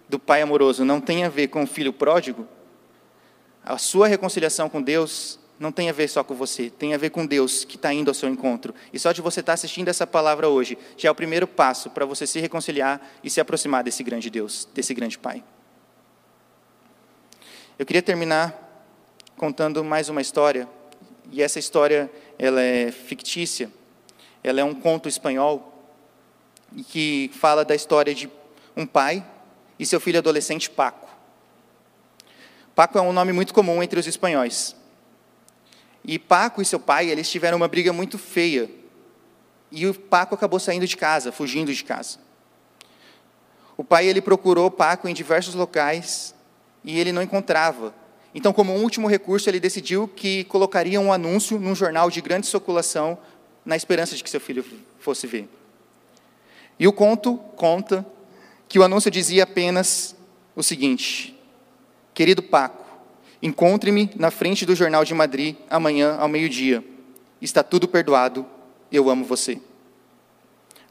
do 0.08 0.18
pai 0.18 0.42
amoroso 0.42 0.84
não 0.84 1.00
tem 1.00 1.24
a 1.24 1.28
ver 1.28 1.48
com 1.48 1.62
o 1.62 1.66
filho 1.66 1.92
pródigo, 1.92 2.46
a 3.64 3.78
sua 3.78 4.06
reconciliação 4.06 4.68
com 4.68 4.82
Deus 4.82 5.37
não 5.58 5.72
tem 5.72 5.90
a 5.90 5.92
ver 5.92 6.08
só 6.08 6.22
com 6.22 6.34
você, 6.34 6.70
tem 6.70 6.94
a 6.94 6.98
ver 6.98 7.10
com 7.10 7.26
Deus 7.26 7.64
que 7.64 7.76
está 7.76 7.92
indo 7.92 8.08
ao 8.08 8.14
seu 8.14 8.28
encontro. 8.28 8.74
E 8.92 8.98
só 8.98 9.10
de 9.12 9.20
você 9.20 9.40
estar 9.40 9.52
tá 9.52 9.54
assistindo 9.54 9.88
essa 9.88 10.06
palavra 10.06 10.48
hoje 10.48 10.78
já 10.96 11.08
é 11.08 11.12
o 11.12 11.14
primeiro 11.14 11.46
passo 11.46 11.90
para 11.90 12.06
você 12.06 12.26
se 12.26 12.38
reconciliar 12.38 13.00
e 13.24 13.30
se 13.30 13.40
aproximar 13.40 13.82
desse 13.82 14.02
grande 14.02 14.30
Deus, 14.30 14.68
desse 14.72 14.94
grande 14.94 15.18
Pai. 15.18 15.42
Eu 17.78 17.86
queria 17.86 18.02
terminar 18.02 18.66
contando 19.36 19.84
mais 19.84 20.08
uma 20.08 20.20
história, 20.20 20.68
e 21.30 21.42
essa 21.42 21.58
história 21.58 22.10
ela 22.38 22.60
é 22.60 22.90
fictícia, 22.90 23.70
ela 24.42 24.60
é 24.60 24.64
um 24.64 24.74
conto 24.74 25.08
espanhol 25.08 25.74
que 26.88 27.30
fala 27.34 27.64
da 27.64 27.74
história 27.74 28.14
de 28.14 28.28
um 28.76 28.86
pai 28.86 29.24
e 29.78 29.86
seu 29.86 30.00
filho 30.00 30.18
adolescente 30.18 30.68
Paco. 30.68 31.08
Paco 32.74 32.98
é 32.98 33.00
um 33.00 33.12
nome 33.12 33.32
muito 33.32 33.54
comum 33.54 33.82
entre 33.82 33.98
os 33.98 34.06
espanhóis. 34.06 34.76
E 36.08 36.18
Paco 36.18 36.62
e 36.62 36.64
seu 36.64 36.80
pai, 36.80 37.10
eles 37.10 37.30
tiveram 37.30 37.58
uma 37.58 37.68
briga 37.68 37.92
muito 37.92 38.16
feia. 38.16 38.70
E 39.70 39.86
o 39.86 39.92
Paco 39.92 40.34
acabou 40.34 40.58
saindo 40.58 40.86
de 40.86 40.96
casa, 40.96 41.30
fugindo 41.30 41.70
de 41.70 41.84
casa. 41.84 42.18
O 43.76 43.84
pai 43.84 44.06
ele 44.06 44.22
procurou 44.22 44.70
Paco 44.70 45.06
em 45.06 45.12
diversos 45.12 45.54
locais 45.54 46.34
e 46.82 46.98
ele 46.98 47.12
não 47.12 47.20
encontrava. 47.20 47.94
Então, 48.34 48.54
como 48.54 48.72
último 48.72 49.06
recurso, 49.06 49.50
ele 49.50 49.60
decidiu 49.60 50.08
que 50.08 50.44
colocaria 50.44 50.98
um 50.98 51.12
anúncio 51.12 51.60
num 51.60 51.74
jornal 51.74 52.08
de 52.10 52.22
grande 52.22 52.46
circulação 52.46 53.18
na 53.62 53.76
esperança 53.76 54.16
de 54.16 54.24
que 54.24 54.30
seu 54.30 54.40
filho 54.40 54.64
fosse 54.98 55.26
ver. 55.26 55.46
E 56.78 56.88
o 56.88 56.92
conto 56.92 57.36
conta 57.54 58.06
que 58.66 58.78
o 58.78 58.82
anúncio 58.82 59.10
dizia 59.10 59.42
apenas 59.42 60.16
o 60.56 60.62
seguinte: 60.62 61.38
Querido 62.14 62.42
Paco, 62.42 62.87
encontre-me 63.42 64.10
na 64.16 64.30
frente 64.30 64.66
do 64.66 64.74
Jornal 64.74 65.04
de 65.04 65.14
Madrid 65.14 65.56
amanhã 65.70 66.16
ao 66.16 66.28
meio-dia. 66.28 66.84
Está 67.40 67.62
tudo 67.62 67.86
perdoado, 67.86 68.44
eu 68.90 69.08
amo 69.08 69.24
você. 69.24 69.60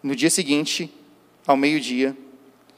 No 0.01 0.15
dia 0.15 0.29
seguinte, 0.29 0.93
ao 1.45 1.57
meio-dia, 1.57 2.15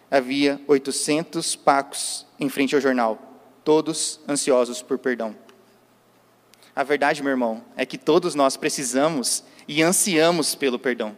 havia 0.09 0.59
800 0.67 1.55
pacos 1.55 2.25
em 2.39 2.49
frente 2.49 2.73
ao 2.73 2.81
jornal, 2.81 3.41
todos 3.63 4.19
ansiosos 4.27 4.81
por 4.81 4.97
perdão. 4.97 5.35
A 6.75 6.83
verdade, 6.83 7.21
meu 7.21 7.31
irmão, 7.31 7.63
é 7.75 7.85
que 7.85 7.97
todos 7.97 8.33
nós 8.33 8.55
precisamos 8.55 9.43
e 9.67 9.83
ansiamos 9.83 10.55
pelo 10.55 10.79
perdão. 10.79 11.15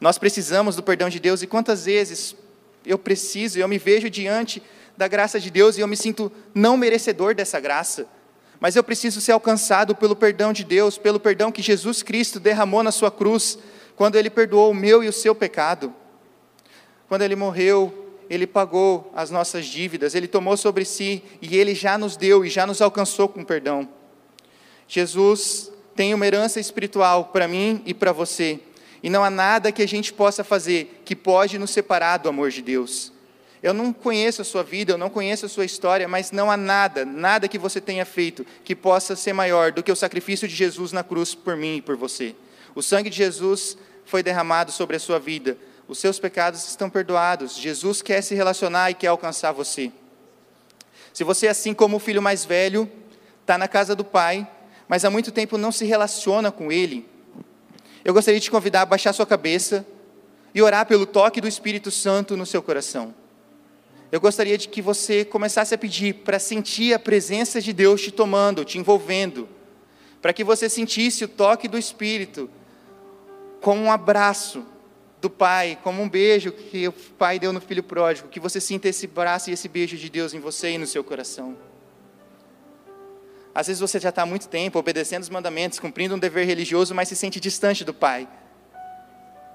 Nós 0.00 0.16
precisamos 0.16 0.76
do 0.76 0.82
perdão 0.82 1.10
de 1.10 1.20
Deus 1.20 1.42
e 1.42 1.46
quantas 1.46 1.84
vezes 1.84 2.34
eu 2.86 2.98
preciso, 2.98 3.58
eu 3.58 3.68
me 3.68 3.78
vejo 3.78 4.08
diante 4.08 4.62
da 5.00 5.08
graça 5.08 5.40
de 5.40 5.50
Deus 5.50 5.78
e 5.78 5.80
eu 5.80 5.88
me 5.88 5.96
sinto 5.96 6.30
não 6.54 6.76
merecedor 6.76 7.34
dessa 7.34 7.58
graça, 7.58 8.06
mas 8.60 8.76
eu 8.76 8.84
preciso 8.84 9.18
ser 9.18 9.32
alcançado 9.32 9.94
pelo 9.94 10.14
perdão 10.14 10.52
de 10.52 10.62
Deus, 10.62 10.98
pelo 10.98 11.18
perdão 11.18 11.50
que 11.50 11.62
Jesus 11.62 12.02
Cristo 12.02 12.38
derramou 12.38 12.82
na 12.82 12.92
sua 12.92 13.10
cruz, 13.10 13.58
quando 13.96 14.16
ele 14.16 14.28
perdoou 14.28 14.72
o 14.72 14.74
meu 14.74 15.02
e 15.02 15.08
o 15.08 15.12
seu 15.12 15.34
pecado. 15.34 15.94
Quando 17.08 17.22
ele 17.22 17.34
morreu, 17.34 18.12
ele 18.28 18.46
pagou 18.46 19.10
as 19.16 19.30
nossas 19.30 19.64
dívidas, 19.64 20.14
ele 20.14 20.28
tomou 20.28 20.54
sobre 20.54 20.84
si 20.84 21.22
e 21.40 21.56
ele 21.56 21.74
já 21.74 21.96
nos 21.96 22.14
deu 22.14 22.44
e 22.44 22.50
já 22.50 22.66
nos 22.66 22.82
alcançou 22.82 23.26
com 23.26 23.42
perdão. 23.42 23.88
Jesus 24.86 25.72
tem 25.96 26.12
uma 26.12 26.26
herança 26.26 26.60
espiritual 26.60 27.30
para 27.32 27.48
mim 27.48 27.80
e 27.86 27.94
para 27.94 28.12
você. 28.12 28.60
E 29.02 29.08
não 29.08 29.24
há 29.24 29.30
nada 29.30 29.72
que 29.72 29.80
a 29.80 29.88
gente 29.88 30.12
possa 30.12 30.44
fazer 30.44 31.00
que 31.06 31.16
pode 31.16 31.58
nos 31.58 31.70
separar 31.70 32.18
do 32.18 32.28
amor 32.28 32.50
de 32.50 32.60
Deus. 32.60 33.18
Eu 33.62 33.74
não 33.74 33.92
conheço 33.92 34.40
a 34.40 34.44
sua 34.44 34.62
vida, 34.62 34.92
eu 34.92 34.98
não 34.98 35.10
conheço 35.10 35.44
a 35.44 35.48
sua 35.48 35.66
história, 35.66 36.08
mas 36.08 36.32
não 36.32 36.50
há 36.50 36.56
nada, 36.56 37.04
nada 37.04 37.46
que 37.46 37.58
você 37.58 37.80
tenha 37.80 38.06
feito 38.06 38.46
que 38.64 38.74
possa 38.74 39.14
ser 39.14 39.34
maior 39.34 39.70
do 39.70 39.82
que 39.82 39.92
o 39.92 39.96
sacrifício 39.96 40.48
de 40.48 40.54
Jesus 40.54 40.92
na 40.92 41.04
cruz 41.04 41.34
por 41.34 41.56
mim 41.56 41.76
e 41.76 41.82
por 41.82 41.94
você. 41.94 42.34
O 42.74 42.82
sangue 42.82 43.10
de 43.10 43.16
Jesus 43.16 43.76
foi 44.06 44.22
derramado 44.22 44.72
sobre 44.72 44.96
a 44.96 45.00
sua 45.00 45.18
vida. 45.18 45.58
Os 45.86 45.98
seus 45.98 46.18
pecados 46.18 46.66
estão 46.66 46.88
perdoados. 46.88 47.56
Jesus 47.56 48.00
quer 48.00 48.22
se 48.22 48.34
relacionar 48.34 48.90
e 48.90 48.94
quer 48.94 49.08
alcançar 49.08 49.52
você. 49.52 49.92
Se 51.12 51.22
você, 51.22 51.48
assim 51.48 51.74
como 51.74 51.96
o 51.96 52.00
filho 52.00 52.22
mais 52.22 52.44
velho, 52.44 52.90
está 53.42 53.58
na 53.58 53.68
casa 53.68 53.94
do 53.94 54.04
pai, 54.04 54.48
mas 54.88 55.04
há 55.04 55.10
muito 55.10 55.30
tempo 55.30 55.58
não 55.58 55.70
se 55.70 55.84
relaciona 55.84 56.50
com 56.50 56.72
ele, 56.72 57.06
eu 58.04 58.14
gostaria 58.14 58.40
de 58.40 58.44
te 58.44 58.50
convidar 58.50 58.82
a 58.82 58.86
baixar 58.86 59.12
sua 59.12 59.26
cabeça 59.26 59.84
e 60.54 60.62
orar 60.62 60.86
pelo 60.86 61.04
toque 61.04 61.40
do 61.40 61.48
Espírito 61.48 61.90
Santo 61.90 62.36
no 62.36 62.46
seu 62.46 62.62
coração. 62.62 63.14
Eu 64.12 64.20
gostaria 64.20 64.58
de 64.58 64.68
que 64.68 64.82
você 64.82 65.24
começasse 65.24 65.74
a 65.74 65.78
pedir 65.78 66.14
para 66.14 66.38
sentir 66.38 66.92
a 66.92 66.98
presença 66.98 67.60
de 67.60 67.72
Deus 67.72 68.02
te 68.02 68.10
tomando, 68.10 68.64
te 68.64 68.76
envolvendo, 68.76 69.48
para 70.20 70.32
que 70.32 70.42
você 70.42 70.68
sentisse 70.68 71.24
o 71.24 71.28
toque 71.28 71.68
do 71.68 71.78
Espírito, 71.78 72.50
como 73.60 73.82
um 73.82 73.92
abraço 73.92 74.64
do 75.20 75.30
Pai, 75.30 75.78
como 75.84 76.02
um 76.02 76.08
beijo 76.08 76.50
que 76.50 76.88
o 76.88 76.92
Pai 76.92 77.38
deu 77.38 77.52
no 77.52 77.60
Filho 77.60 77.84
pródigo, 77.84 78.28
que 78.28 78.40
você 78.40 78.60
sinta 78.60 78.88
esse 78.88 79.06
abraço 79.06 79.48
e 79.48 79.52
esse 79.52 79.68
beijo 79.68 79.96
de 79.96 80.10
Deus 80.10 80.34
em 80.34 80.40
você 80.40 80.72
e 80.72 80.78
no 80.78 80.86
seu 80.86 81.04
coração. 81.04 81.56
Às 83.54 83.68
vezes 83.68 83.80
você 83.80 84.00
já 84.00 84.08
está 84.08 84.22
há 84.22 84.26
muito 84.26 84.48
tempo 84.48 84.78
obedecendo 84.78 85.22
os 85.22 85.28
mandamentos, 85.28 85.78
cumprindo 85.78 86.14
um 86.14 86.18
dever 86.18 86.46
religioso, 86.46 86.94
mas 86.94 87.08
se 87.08 87.16
sente 87.16 87.38
distante 87.38 87.84
do 87.84 87.94
Pai. 87.94 88.28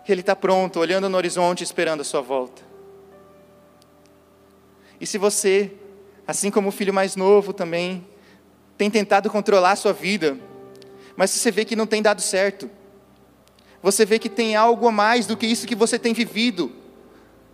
Ele 0.08 0.22
está 0.22 0.36
pronto, 0.36 0.80
olhando 0.80 1.10
no 1.10 1.18
horizonte, 1.18 1.64
esperando 1.64 2.02
a 2.02 2.04
sua 2.04 2.22
volta. 2.22 2.75
E 5.00 5.06
se 5.06 5.18
você, 5.18 5.72
assim 6.28 6.50
como 6.50 6.70
o 6.70 6.72
filho 6.72 6.94
mais 6.94 7.16
novo 7.16 7.54
também, 7.54 8.06
tem 8.78 8.90
tentado 8.90 9.30
controlar 9.30 9.72
a 9.72 9.76
sua 9.76 9.94
vida, 9.94 10.38
mas 11.16 11.32
você 11.32 11.52
vê 11.52 11.66
que 11.66 11.76
não 11.76 11.88
tem 11.88 12.02
dado 12.02 12.22
certo, 12.22 12.70
você 13.82 14.06
vê 14.06 14.20
que 14.20 14.30
tem 14.30 14.56
algo 14.56 14.88
a 14.88 14.92
mais 14.92 15.26
do 15.26 15.38
que 15.38 15.46
isso 15.46 15.68
que 15.68 15.76
você 15.76 16.00
tem 16.00 16.14
vivido, 16.14 16.72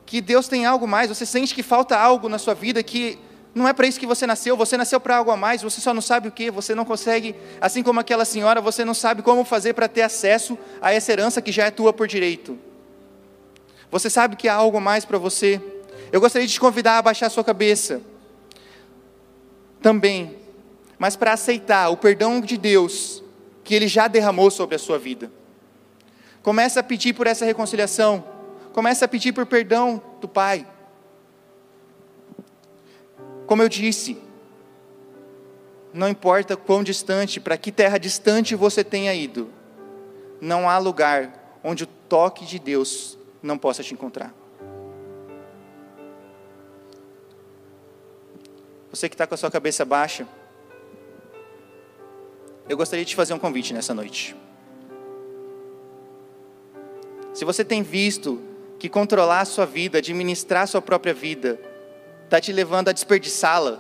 que 0.06 0.22
Deus 0.22 0.48
tem 0.48 0.66
algo 0.66 0.88
mais, 0.88 1.10
você 1.10 1.26
sente 1.26 1.54
que 1.54 1.64
falta 1.64 1.98
algo 1.98 2.28
na 2.28 2.38
sua 2.38 2.54
vida 2.54 2.82
que 2.82 3.20
não 3.54 3.68
é 3.68 3.74
para 3.74 3.86
isso 3.86 4.00
que 4.00 4.06
você 4.06 4.26
nasceu, 4.26 4.56
você 4.56 4.78
nasceu 4.78 5.00
para 5.00 5.18
algo 5.18 5.30
a 5.30 5.36
mais, 5.36 5.62
você 5.62 5.82
só 5.82 5.94
não 5.94 6.02
sabe 6.02 6.30
o 6.30 6.32
que, 6.32 6.50
você 6.50 6.74
não 6.74 6.86
consegue, 6.86 7.36
assim 7.60 7.84
como 7.84 8.00
aquela 8.00 8.24
senhora, 8.24 8.62
você 8.62 8.86
não 8.86 8.94
sabe 8.94 9.22
como 9.22 9.44
fazer 9.44 9.74
para 9.74 9.90
ter 9.90 10.04
acesso 10.04 10.58
a 10.82 10.94
essa 10.94 11.12
herança 11.12 11.42
que 11.42 11.52
já 11.52 11.66
é 11.66 11.72
tua 11.72 11.92
por 11.92 12.08
direito. 12.08 12.58
Você 13.92 14.10
sabe 14.10 14.38
que 14.38 14.48
há 14.48 14.54
algo 14.54 14.80
mais 14.80 15.04
para 15.04 15.18
você. 15.18 15.62
Eu 16.12 16.20
gostaria 16.20 16.48
de 16.48 16.54
te 16.54 16.60
convidar 16.60 16.98
a 16.98 17.02
baixar 17.02 17.28
a 17.28 17.30
sua 17.30 17.44
cabeça. 17.44 18.02
Também, 19.82 20.38
mas 21.00 21.16
para 21.16 21.34
aceitar 21.34 21.90
o 21.90 21.98
perdão 21.98 22.42
de 22.42 22.58
Deus 22.58 23.24
que 23.64 23.74
Ele 23.74 23.88
já 23.88 24.08
derramou 24.08 24.52
sobre 24.52 24.76
a 24.76 24.80
sua 24.80 25.00
vida. 25.00 25.32
Comece 26.44 26.78
a 26.78 26.84
pedir 26.84 27.14
por 27.14 27.28
essa 27.28 27.46
reconciliação. 27.46 28.24
Comece 28.74 29.04
a 29.04 29.08
pedir 29.08 29.32
por 29.32 29.46
perdão 29.46 30.02
do 30.20 30.28
Pai. 30.28 30.68
Como 33.46 33.62
eu 33.62 33.70
disse, 33.70 34.18
não 35.94 36.08
importa 36.08 36.56
quão 36.56 36.84
distante, 36.84 37.40
para 37.40 37.58
que 37.58 37.72
terra 37.72 37.98
distante 37.98 38.56
você 38.56 38.84
tenha 38.84 39.14
ido, 39.14 39.50
não 40.40 40.70
há 40.70 40.78
lugar 40.78 41.60
onde 41.64 41.84
o 41.84 41.88
toque 41.88 42.46
de 42.46 42.58
Deus 42.58 43.18
não 43.44 43.58
possa 43.58 43.84
te 43.84 43.94
encontrar. 43.94 44.34
Você 48.92 49.08
que 49.08 49.16
está 49.16 49.26
com 49.26 49.34
a 49.34 49.38
sua 49.38 49.50
cabeça 49.50 49.86
baixa, 49.86 50.28
eu 52.68 52.76
gostaria 52.76 53.06
de 53.06 53.12
te 53.12 53.16
fazer 53.16 53.34
um 53.34 53.40
convite 53.40 53.74
nessa 53.74 53.94
noite. 53.94 54.36
Se 57.34 57.46
você 57.46 57.64
tem 57.64 57.82
visto 57.82 58.42
que 58.78 58.90
controlar 58.90 59.42
a 59.42 59.46
sua 59.46 59.66
vida, 59.66 60.00
administrar 60.00 60.64
a 60.64 60.68
sua 60.68 60.82
própria 60.82 61.14
vida, 61.14 61.60
está 62.26 62.42
te 62.42 62.52
levando 62.52 62.90
a 62.90 62.92
desperdiçá-la, 62.92 63.80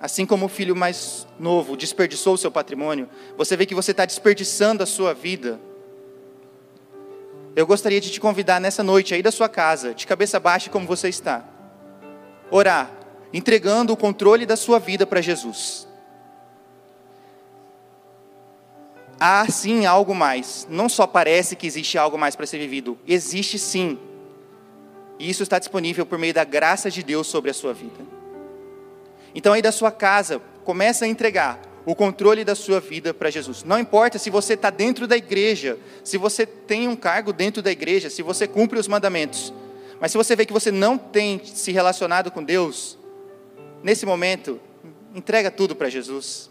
assim 0.00 0.26
como 0.26 0.46
o 0.46 0.48
filho 0.48 0.74
mais 0.74 1.26
novo 1.38 1.76
desperdiçou 1.76 2.34
o 2.34 2.38
seu 2.38 2.50
patrimônio, 2.50 3.08
você 3.36 3.56
vê 3.56 3.64
que 3.64 3.74
você 3.74 3.92
está 3.92 4.04
desperdiçando 4.04 4.82
a 4.82 4.86
sua 4.86 5.14
vida. 5.14 5.60
Eu 7.54 7.66
gostaria 7.66 8.00
de 8.00 8.10
te 8.10 8.20
convidar 8.20 8.60
nessa 8.60 8.82
noite 8.82 9.14
aí 9.14 9.22
da 9.22 9.30
sua 9.30 9.48
casa, 9.48 9.94
de 9.94 10.06
cabeça 10.06 10.40
baixa 10.40 10.68
como 10.68 10.86
você 10.86 11.08
está, 11.08 11.44
orar, 12.50 12.97
entregando 13.32 13.92
o 13.92 13.96
controle 13.96 14.46
da 14.46 14.56
sua 14.56 14.78
vida 14.78 15.06
para 15.06 15.20
Jesus. 15.20 15.86
Há 19.20 19.46
sim 19.50 19.84
algo 19.84 20.14
mais, 20.14 20.66
não 20.70 20.88
só 20.88 21.06
parece 21.06 21.56
que 21.56 21.66
existe 21.66 21.98
algo 21.98 22.16
mais 22.16 22.36
para 22.36 22.46
ser 22.46 22.58
vivido, 22.58 22.96
existe 23.06 23.58
sim 23.58 23.98
e 25.18 25.28
isso 25.28 25.42
está 25.42 25.58
disponível 25.58 26.06
por 26.06 26.18
meio 26.18 26.32
da 26.32 26.44
graça 26.44 26.90
de 26.90 27.02
Deus 27.02 27.26
sobre 27.26 27.50
a 27.50 27.54
sua 27.54 27.74
vida. 27.74 28.06
Então 29.34 29.52
aí 29.52 29.60
da 29.60 29.72
sua 29.72 29.90
casa, 29.90 30.40
começa 30.64 31.04
a 31.04 31.08
entregar 31.08 31.60
o 31.84 31.94
controle 31.94 32.44
da 32.44 32.54
sua 32.54 32.80
vida 32.80 33.12
para 33.12 33.30
Jesus. 33.30 33.64
Não 33.64 33.78
importa 33.78 34.18
se 34.18 34.30
você 34.30 34.54
está 34.54 34.70
dentro 34.70 35.06
da 35.06 35.16
igreja, 35.16 35.78
se 36.04 36.16
você 36.16 36.46
tem 36.46 36.86
um 36.86 36.94
cargo 36.94 37.32
dentro 37.32 37.62
da 37.62 37.70
igreja, 37.70 38.10
se 38.10 38.22
você 38.22 38.46
cumpre 38.46 38.78
os 38.78 38.86
mandamentos, 38.86 39.52
Mas 40.00 40.12
se 40.12 40.16
você 40.16 40.36
vê 40.36 40.46
que 40.46 40.52
você 40.52 40.70
não 40.70 40.96
tem 40.96 41.40
se 41.44 41.72
relacionado 41.72 42.30
com 42.30 42.44
Deus, 42.44 42.97
nesse 43.82 44.04
momento, 44.04 44.60
entrega 45.14 45.50
tudo 45.50 45.74
para 45.74 45.88
Jesus. 45.88 46.50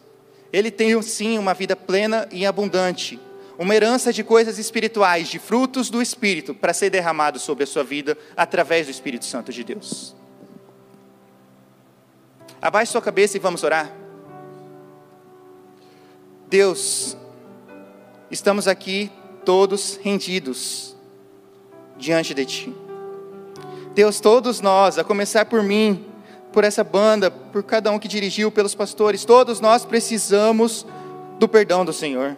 Ele 0.52 0.72
tem 0.72 1.00
sim 1.02 1.38
uma 1.38 1.54
vida 1.54 1.76
plena 1.76 2.28
e 2.32 2.46
abundante, 2.46 3.20
uma 3.58 3.76
herança 3.76 4.13
de 4.13 4.24
coisas 4.24 4.58
espirituais, 4.58 5.28
de 5.28 5.40
frutos 5.40 5.90
do 5.90 6.02
Espírito, 6.02 6.54
para 6.54 6.74
ser 6.74 6.90
derramado 6.90 7.40
sobre 7.40 7.63
a 7.63 7.68
sua 7.68 7.84
vida 7.84 8.18
através 8.36 8.88
do 8.88 8.92
Espírito 8.92 9.26
Santo 9.26 9.52
de 9.52 9.63
Deus. 9.63 10.16
Abaixe 12.62 12.92
sua 12.92 13.02
cabeça 13.02 13.38
e 13.38 13.40
vamos 13.40 13.63
orar. 13.63 13.92
Deus, 16.50 17.18
estamos 18.32 18.68
aqui 18.68 19.12
todos 19.44 20.00
rendidos 20.02 20.96
diante 21.98 22.34
de 22.34 22.46
Ti. 22.46 22.76
Deus, 23.94 24.20
todos 24.20 24.62
nós, 24.62 24.98
a 24.98 25.04
começar 25.04 25.46
por 25.46 25.63
mim, 25.63 26.06
por 26.52 26.64
essa 26.64 26.84
banda, 26.84 27.30
por 27.30 27.64
cada 27.64 27.92
um 27.92 28.00
que 28.00 28.08
dirigiu, 28.08 28.52
pelos 28.52 28.74
pastores, 28.74 29.26
todos 29.26 29.60
nós 29.60 29.86
precisamos 29.86 30.86
do 31.40 31.48
perdão 31.48 31.86
do 31.86 31.94
Senhor. 31.94 32.38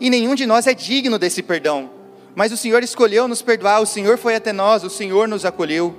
E 0.00 0.10
nenhum 0.10 0.34
de 0.34 0.46
nós 0.46 0.66
é 0.66 0.74
digno 0.74 1.18
desse 1.18 1.42
perdão, 1.42 1.90
mas 2.34 2.52
o 2.52 2.56
Senhor 2.56 2.82
escolheu 2.82 3.26
nos 3.26 3.40
perdoar, 3.40 3.80
o 3.80 3.86
Senhor 3.86 4.18
foi 4.18 4.34
até 4.34 4.52
nós, 4.52 4.84
o 4.84 4.90
Senhor 4.90 5.26
nos 5.26 5.44
acolheu, 5.44 5.96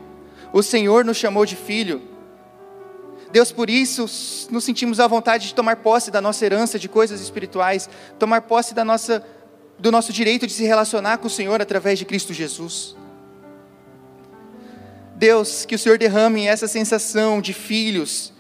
o 0.53 0.61
Senhor 0.61 1.03
nos 1.03 1.17
chamou 1.17 1.45
de 1.45 1.55
filho. 1.55 2.01
Deus, 3.31 3.51
por 3.51 3.69
isso, 3.69 4.03
nos 4.49 4.63
sentimos 4.63 4.99
à 4.99 5.07
vontade 5.07 5.47
de 5.47 5.55
tomar 5.55 5.77
posse 5.77 6.11
da 6.11 6.21
nossa 6.21 6.45
herança 6.45 6.79
de 6.79 6.87
coisas 6.87 7.21
espirituais, 7.21 7.89
tomar 8.17 8.41
posse 8.41 8.73
da 8.73 8.85
nossa, 8.85 9.25
do 9.77 9.91
nosso 9.91 10.13
direito 10.13 10.47
de 10.47 10.53
se 10.53 10.63
relacionar 10.63 11.17
com 11.17 11.27
o 11.27 11.29
Senhor 11.29 11.61
através 11.61 11.99
de 11.99 12.05
Cristo 12.05 12.33
Jesus. 12.33 12.95
Deus, 15.17 15.65
que 15.65 15.73
o 15.73 15.79
Senhor 15.79 15.97
derrame 15.97 16.45
essa 16.45 16.67
sensação 16.67 17.41
de 17.41 17.51
filhos, 17.51 18.31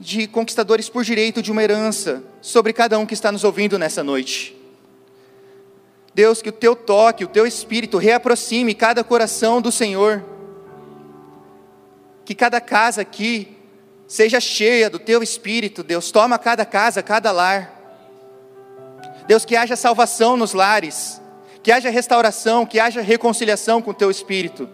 de 0.00 0.26
conquistadores 0.26 0.88
por 0.88 1.04
direito 1.04 1.40
de 1.40 1.52
uma 1.52 1.62
herança, 1.62 2.24
sobre 2.42 2.72
cada 2.72 2.98
um 2.98 3.06
que 3.06 3.14
está 3.14 3.30
nos 3.30 3.44
ouvindo 3.44 3.78
nessa 3.78 4.02
noite. 4.02 4.56
Deus, 6.12 6.42
que 6.42 6.48
o 6.48 6.52
teu 6.52 6.74
toque, 6.74 7.24
o 7.24 7.28
teu 7.28 7.46
espírito 7.46 7.98
reaproxime 7.98 8.74
cada 8.74 9.04
coração 9.04 9.62
do 9.62 9.70
Senhor. 9.70 10.24
Que 12.24 12.34
cada 12.34 12.60
casa 12.60 13.02
aqui 13.02 13.56
seja 14.08 14.40
cheia 14.40 14.90
do 14.90 14.98
teu 14.98 15.22
espírito, 15.22 15.84
Deus. 15.84 16.10
Toma 16.10 16.36
cada 16.36 16.64
casa, 16.64 17.00
cada 17.00 17.30
lar. 17.30 17.72
Deus, 19.28 19.44
que 19.44 19.54
haja 19.54 19.76
salvação 19.76 20.36
nos 20.36 20.52
lares, 20.52 21.20
que 21.62 21.70
haja 21.70 21.90
restauração, 21.90 22.66
que 22.66 22.80
haja 22.80 23.00
reconciliação 23.00 23.80
com 23.80 23.92
o 23.92 23.94
teu 23.94 24.10
espírito. 24.10 24.68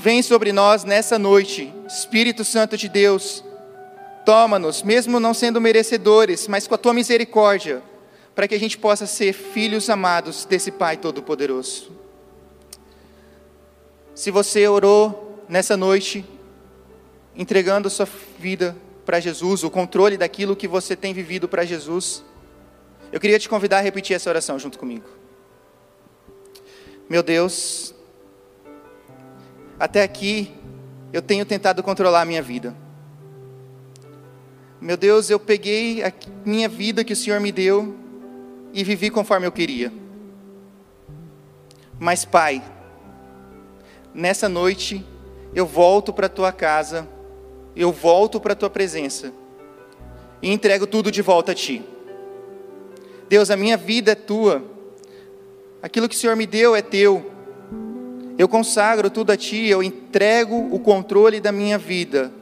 Vem 0.00 0.22
sobre 0.22 0.52
nós 0.52 0.84
nessa 0.84 1.18
noite, 1.18 1.72
Espírito 1.86 2.44
Santo 2.44 2.76
de 2.76 2.88
Deus. 2.88 3.44
Toma-nos, 4.24 4.82
mesmo 4.82 5.20
não 5.20 5.34
sendo 5.34 5.60
merecedores, 5.60 6.48
mas 6.48 6.66
com 6.66 6.74
a 6.74 6.78
tua 6.78 6.94
misericórdia, 6.94 7.82
para 8.34 8.48
que 8.48 8.54
a 8.54 8.58
gente 8.58 8.78
possa 8.78 9.06
ser 9.06 9.32
filhos 9.32 9.90
amados 9.90 10.44
desse 10.44 10.70
Pai 10.70 10.96
Todo-Poderoso. 10.96 11.92
Se 14.14 14.30
você 14.30 14.66
orou 14.66 15.44
nessa 15.48 15.76
noite, 15.76 16.24
entregando 17.34 17.90
sua 17.90 18.08
vida 18.38 18.76
para 19.04 19.20
Jesus, 19.20 19.64
o 19.64 19.70
controle 19.70 20.16
daquilo 20.16 20.56
que 20.56 20.68
você 20.68 20.94
tem 20.96 21.12
vivido 21.12 21.48
para 21.48 21.64
Jesus, 21.64 22.24
eu 23.10 23.20
queria 23.20 23.38
te 23.38 23.48
convidar 23.48 23.78
a 23.78 23.82
repetir 23.82 24.16
essa 24.16 24.30
oração 24.30 24.58
junto 24.58 24.78
comigo. 24.78 25.08
Meu 27.08 27.22
Deus, 27.22 27.94
até 29.82 30.02
aqui 30.02 30.52
eu 31.12 31.20
tenho 31.20 31.44
tentado 31.44 31.82
controlar 31.82 32.22
a 32.22 32.24
minha 32.24 32.40
vida. 32.40 32.74
Meu 34.80 34.96
Deus, 34.96 35.28
eu 35.30 35.40
peguei 35.40 36.02
a 36.04 36.12
minha 36.44 36.68
vida 36.68 37.04
que 37.04 37.12
o 37.12 37.16
Senhor 37.16 37.40
me 37.40 37.50
deu 37.50 37.96
e 38.72 38.84
vivi 38.84 39.10
conforme 39.10 39.46
eu 39.46 39.52
queria. 39.52 39.92
Mas, 41.98 42.24
Pai, 42.24 42.62
nessa 44.14 44.48
noite 44.48 45.04
eu 45.54 45.66
volto 45.66 46.12
para 46.12 46.26
a 46.26 46.30
tua 46.30 46.52
casa 46.52 47.08
eu 47.74 47.90
volto 47.90 48.38
para 48.40 48.52
a 48.52 48.56
tua 48.56 48.70
presença 48.70 49.32
e 50.40 50.52
entrego 50.52 50.86
tudo 50.86 51.10
de 51.10 51.22
volta 51.22 51.52
a 51.52 51.54
ti. 51.54 51.82
Deus, 53.28 53.50
a 53.50 53.56
minha 53.56 53.76
vida 53.76 54.12
é 54.12 54.14
tua, 54.14 54.62
aquilo 55.82 56.08
que 56.08 56.14
o 56.14 56.18
Senhor 56.18 56.36
me 56.36 56.46
deu 56.46 56.76
é 56.76 56.82
teu. 56.82 57.31
Eu 58.38 58.48
consagro 58.48 59.10
tudo 59.10 59.30
a 59.30 59.36
ti, 59.36 59.66
eu 59.66 59.82
entrego 59.82 60.68
o 60.74 60.78
controle 60.78 61.40
da 61.40 61.52
minha 61.52 61.78
vida 61.78 62.32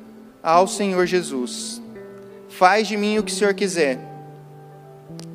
ao 0.42 0.66
Senhor 0.66 1.06
Jesus. 1.06 1.82
Faz 2.48 2.88
de 2.88 2.96
mim 2.96 3.18
o 3.18 3.22
que 3.22 3.32
o 3.32 3.34
Senhor 3.34 3.54
quiser. 3.54 3.98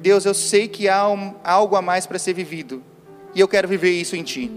Deus, 0.02 0.26
eu 0.26 0.34
sei 0.34 0.68
que 0.68 0.88
há 0.88 1.08
um, 1.10 1.36
algo 1.44 1.76
a 1.76 1.82
mais 1.82 2.06
para 2.06 2.20
ser 2.20 2.34
vivido 2.34 2.82
e 3.34 3.40
eu 3.40 3.48
quero 3.48 3.68
viver 3.68 3.92
isso 3.92 4.16
em 4.16 4.24
ti. 4.24 4.50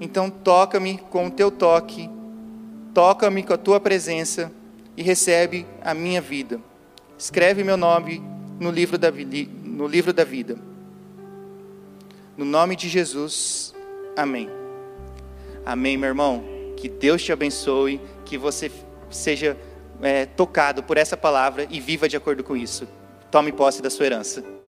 Então, 0.00 0.30
toca-me 0.30 0.98
com 1.10 1.26
o 1.26 1.30
teu 1.30 1.50
toque 1.50 2.08
toca-me 2.92 3.42
com 3.42 3.52
a 3.52 3.58
tua 3.58 3.80
presença 3.80 4.52
e 4.96 5.02
recebe 5.02 5.66
a 5.82 5.94
minha 5.94 6.20
vida. 6.20 6.60
Escreve 7.16 7.62
meu 7.64 7.76
nome 7.76 8.22
no 8.58 8.70
livro 8.70 8.98
da, 8.98 9.10
no 9.64 9.86
livro 9.86 10.12
da 10.12 10.24
vida. 10.24 10.58
No 12.36 12.44
nome 12.44 12.76
de 12.76 12.88
Jesus, 12.88 13.74
amém. 14.16 14.59
Amém, 15.64 15.96
meu 15.96 16.08
irmão. 16.08 16.42
Que 16.76 16.88
Deus 16.88 17.22
te 17.22 17.32
abençoe, 17.32 18.00
que 18.24 18.38
você 18.38 18.70
seja 19.10 19.56
é, 20.02 20.26
tocado 20.26 20.82
por 20.82 20.96
essa 20.96 21.16
palavra 21.16 21.66
e 21.70 21.80
viva 21.80 22.08
de 22.08 22.16
acordo 22.16 22.42
com 22.42 22.56
isso. 22.56 22.88
Tome 23.30 23.52
posse 23.52 23.82
da 23.82 23.90
sua 23.90 24.06
herança. 24.06 24.59